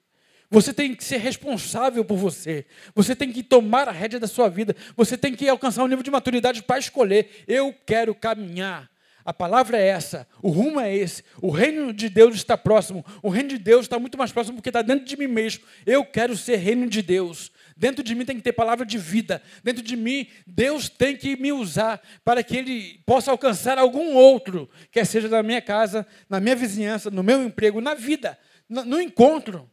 [0.50, 2.66] Você tem que ser responsável por você.
[2.94, 4.76] Você tem que tomar a rédea da sua vida.
[4.96, 7.44] Você tem que alcançar um nível de maturidade para escolher.
[7.48, 8.88] Eu quero caminhar.
[9.26, 10.28] A palavra é essa.
[10.42, 11.24] O rumo é esse.
[11.42, 13.04] O reino de Deus está próximo.
[13.24, 15.64] O reino de Deus está muito mais próximo porque está dentro de mim mesmo.
[15.86, 17.52] Eu quero ser reino de Deus.
[17.84, 19.44] Dentro de mim tem que ter palavra de vida.
[19.62, 24.70] Dentro de mim, Deus tem que me usar para que Ele possa alcançar algum outro,
[24.90, 29.70] quer seja na minha casa, na minha vizinhança, no meu emprego, na vida, no encontro,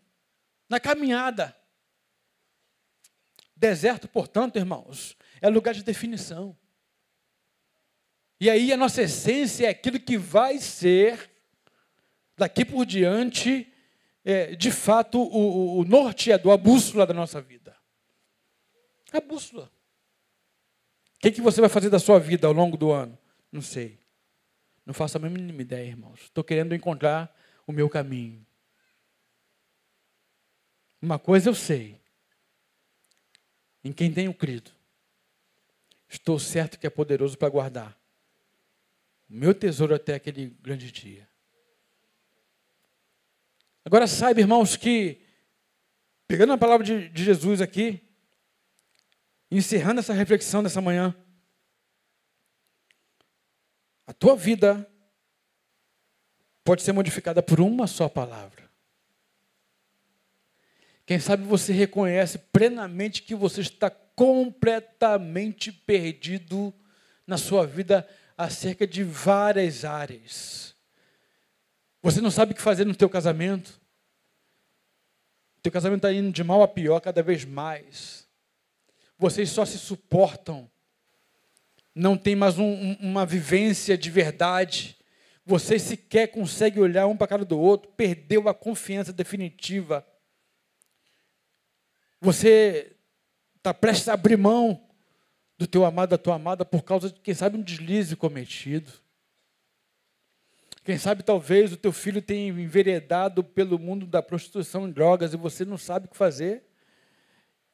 [0.68, 1.56] na caminhada.
[3.54, 6.58] Deserto, portanto, irmãos, é lugar de definição.
[8.40, 11.30] E aí a nossa essência é aquilo que vai ser,
[12.36, 13.72] daqui por diante,
[14.24, 17.78] é, de fato, o, o norteador, a bússola da nossa vida.
[19.12, 19.70] A bússola.
[21.16, 23.18] O que, que você vai fazer da sua vida ao longo do ano?
[23.52, 23.98] Não sei.
[24.86, 26.20] Não faço a mínima ideia, irmãos.
[26.22, 27.34] Estou querendo encontrar
[27.66, 28.44] o meu caminho.
[31.02, 32.00] Uma coisa eu sei.
[33.84, 34.70] Em quem tenho crido.
[36.08, 38.00] Estou certo que é poderoso para guardar
[39.30, 41.28] o meu tesouro até aquele grande dia.
[43.84, 45.20] Agora saiba, irmãos, que,
[46.26, 48.02] pegando a palavra de, de Jesus aqui,
[49.50, 51.14] encerrando essa reflexão dessa manhã,
[54.06, 54.88] a tua vida
[56.64, 58.70] pode ser modificada por uma só palavra.
[61.04, 66.72] Quem sabe você reconhece plenamente que você está completamente perdido
[67.26, 70.76] na sua vida acerca de várias áreas.
[72.02, 73.80] Você não sabe o que fazer no teu casamento.
[75.58, 78.29] O teu casamento está indo de mal a pior cada vez mais.
[79.20, 80.66] Vocês só se suportam.
[81.94, 84.96] Não tem mais um, uma vivência de verdade.
[85.44, 87.92] Vocês sequer conseguem olhar um para a cara do outro.
[87.92, 90.06] Perdeu a confiança definitiva.
[92.18, 92.96] Você
[93.58, 94.88] está prestes a abrir mão
[95.58, 98.90] do teu amado, da tua amada, por causa de, quem sabe, um deslize cometido.
[100.82, 105.36] Quem sabe, talvez, o teu filho tenha enveredado pelo mundo da prostituição e drogas e
[105.36, 106.69] você não sabe o que fazer.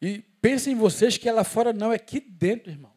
[0.01, 2.95] E pensem em vocês que é lá fora não, é aqui dentro, irmãos.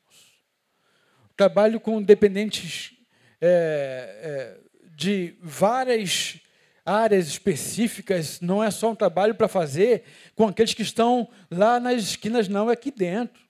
[1.36, 2.94] Trabalho com dependentes
[3.42, 6.42] é, é, de várias
[6.86, 10.04] áreas específicas, não é só um trabalho para fazer
[10.36, 13.42] com aqueles que estão lá nas esquinas, não, é aqui dentro.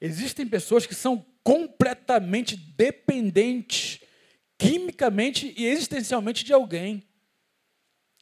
[0.00, 4.00] Existem pessoas que são completamente dependentes,
[4.58, 7.06] quimicamente e existencialmente de alguém.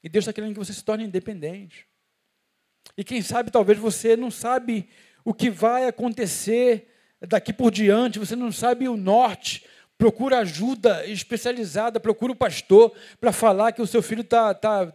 [0.03, 1.87] E Deus está querendo que você se torne independente.
[2.97, 4.89] E quem sabe, talvez você não sabe
[5.25, 6.89] o que vai acontecer
[7.21, 9.65] daqui por diante, você não sabe o norte.
[9.97, 14.93] Procura ajuda especializada, procura o pastor para falar que o seu filho está tá,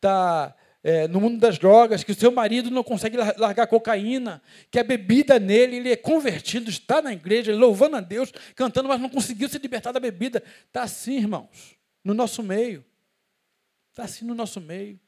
[0.00, 4.78] tá, é, no mundo das drogas, que o seu marido não consegue largar cocaína, que
[4.78, 9.08] a bebida nele, ele é convertido, está na igreja, louvando a Deus, cantando, mas não
[9.08, 10.42] conseguiu se libertar da bebida.
[10.66, 12.84] Está assim, irmãos, no nosso meio.
[13.90, 15.00] Está assim no nosso meio.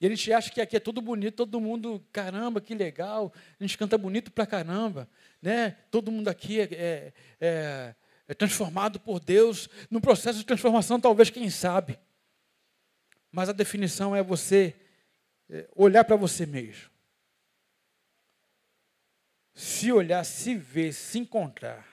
[0.00, 3.62] E a gente acha que aqui é tudo bonito, todo mundo, caramba, que legal, a
[3.62, 5.06] gente canta bonito pra caramba,
[5.42, 5.72] né?
[5.90, 7.94] Todo mundo aqui é, é, é,
[8.26, 11.98] é transformado por Deus, no processo de transformação, talvez, quem sabe.
[13.30, 14.74] Mas a definição é você
[15.50, 16.88] é, olhar para você mesmo.
[19.52, 21.86] Se olhar, se ver, se encontrar.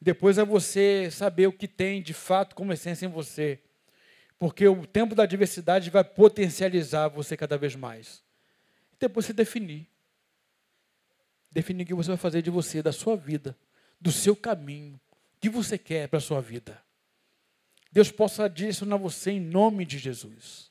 [0.00, 3.62] Depois é você saber o que tem de fato como essência em você.
[4.38, 8.22] Porque o tempo da diversidade vai potencializar você cada vez mais.
[8.98, 9.88] Depois você definir.
[11.50, 13.56] Definir o que você vai fazer de você, da sua vida,
[14.00, 15.00] do seu caminho,
[15.36, 16.82] o que você quer para a sua vida.
[17.90, 20.70] Deus possa direcionar você em nome de Jesus.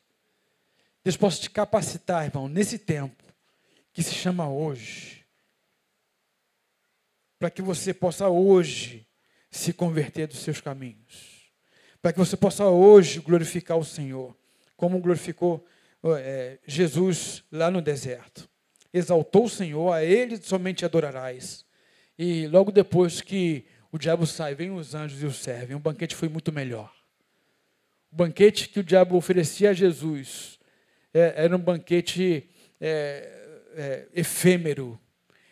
[1.03, 3.23] Deus possa te capacitar, irmão, nesse tempo
[3.93, 5.25] que se chama hoje,
[7.39, 9.07] para que você possa hoje
[9.49, 11.34] se converter dos seus caminhos,
[12.05, 14.37] para que você possa hoje glorificar o Senhor,
[14.77, 15.65] como glorificou
[16.19, 18.47] é, Jesus lá no deserto.
[18.93, 21.65] Exaltou o Senhor, a Ele somente adorarás.
[22.15, 25.75] E logo depois que o diabo sai, vem os anjos e o servem.
[25.75, 26.93] O banquete foi muito melhor.
[28.11, 30.59] O banquete que o diabo oferecia a Jesus
[31.11, 32.47] é, era um banquete
[32.79, 34.99] é, é, efêmero,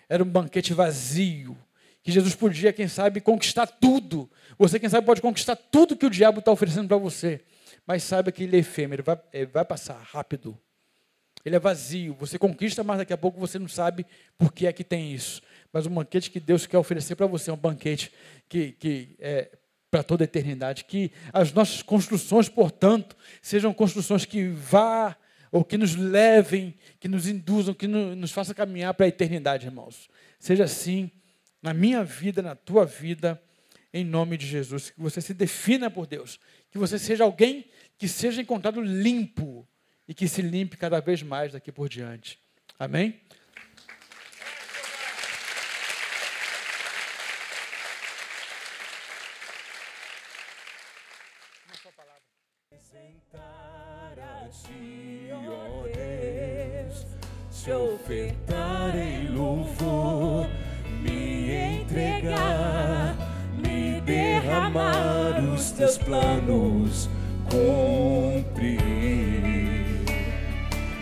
[0.07, 1.57] era um banquete vazio,
[2.03, 4.29] que Jesus podia, quem sabe, conquistar tudo.
[4.59, 7.39] Você, quem sabe, pode conquistar tudo que o diabo está oferecendo para você,
[7.87, 10.59] mas saiba que ele é efêmero, vai, é, vai passar rápido.
[11.45, 14.05] Ele é vazio, você conquista, mas daqui a pouco você não sabe
[14.37, 15.41] por que é que tem isso.
[15.71, 18.11] Mas o banquete que Deus quer oferecer para você é um banquete
[18.47, 19.49] que, que é,
[19.89, 20.85] para toda a eternidade.
[20.85, 25.17] Que as nossas construções, portanto, sejam construções que vá
[25.51, 30.09] ou que nos levem, que nos induzam, que nos façam caminhar para a eternidade, irmãos.
[30.39, 31.11] Seja assim
[31.63, 33.41] na minha vida, na tua vida,
[33.93, 34.89] em nome de Jesus.
[34.89, 36.37] Que você se defina por Deus.
[36.69, 37.65] Que você seja alguém
[37.97, 39.65] que seja encontrado limpo
[40.05, 42.37] e que se limpe cada vez mais daqui por diante.
[42.77, 43.17] Amém?
[52.69, 57.05] Apresentar a ti, ó Deus,
[57.63, 59.22] te ofertarei
[65.83, 67.09] teus planos,
[67.49, 68.73] cumprir.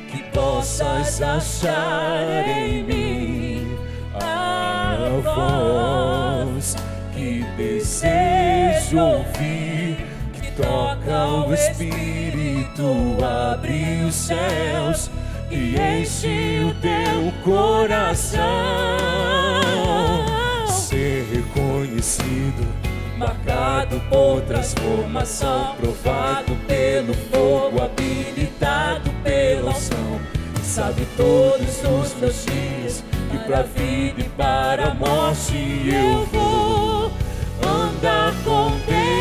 [0.10, 3.78] Que possas achar em mim
[4.16, 6.76] a voz
[7.14, 9.98] que desejo ouvir,
[10.34, 15.12] que toca o Espírito, abre os céus
[15.52, 18.42] e enche o teu coração.
[20.68, 22.81] Ser reconhecido,
[23.22, 30.20] marcado por transformação, provado pelo fogo, habilitado pela unção.
[30.64, 35.56] Sabe todos os meus dias que pra vida e para a morte
[35.88, 37.12] eu vou
[37.64, 39.14] andar com Deus.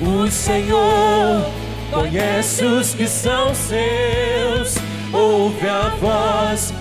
[0.00, 1.50] O Senhor
[1.90, 4.76] conhece os que são seus,
[5.12, 6.72] ouve a voz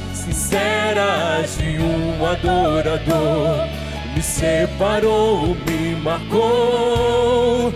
[0.56, 3.68] sincera de um adorador.
[4.16, 7.74] Me separou, me marcou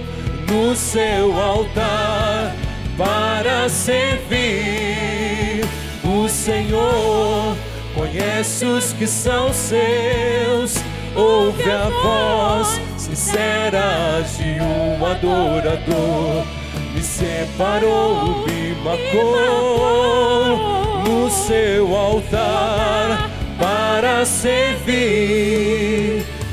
[0.49, 2.55] no seu altar
[2.97, 5.65] para servir.
[6.05, 7.57] O Senhor
[7.93, 10.75] conhece os que são seus,
[11.15, 16.45] ouve a voz sincera de um adorador.
[16.93, 25.03] Me separou, me marcou no seu altar para servir.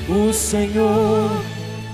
[0.09, 1.31] O Senhor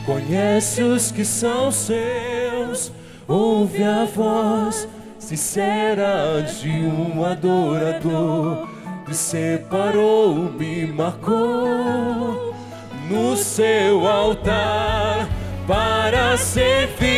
[0.06, 2.92] conhece os que são seus,
[3.26, 4.86] ouve a voz
[5.18, 8.68] sincera de um adorador.
[9.08, 12.54] Me separou, me marcou
[13.10, 15.28] no seu altar
[15.66, 17.10] para servir.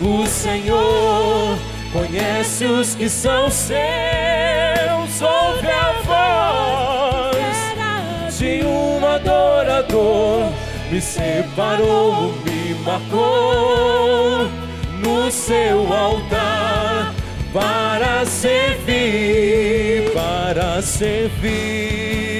[0.00, 1.56] O Senhor
[1.94, 3.78] conhece os que são seus,
[5.22, 5.92] ouve a
[7.30, 7.36] voz
[8.36, 10.52] de um adorador.
[10.90, 14.48] Me separou, me marcou
[14.98, 17.14] no seu altar
[17.52, 22.33] para servir, para servir.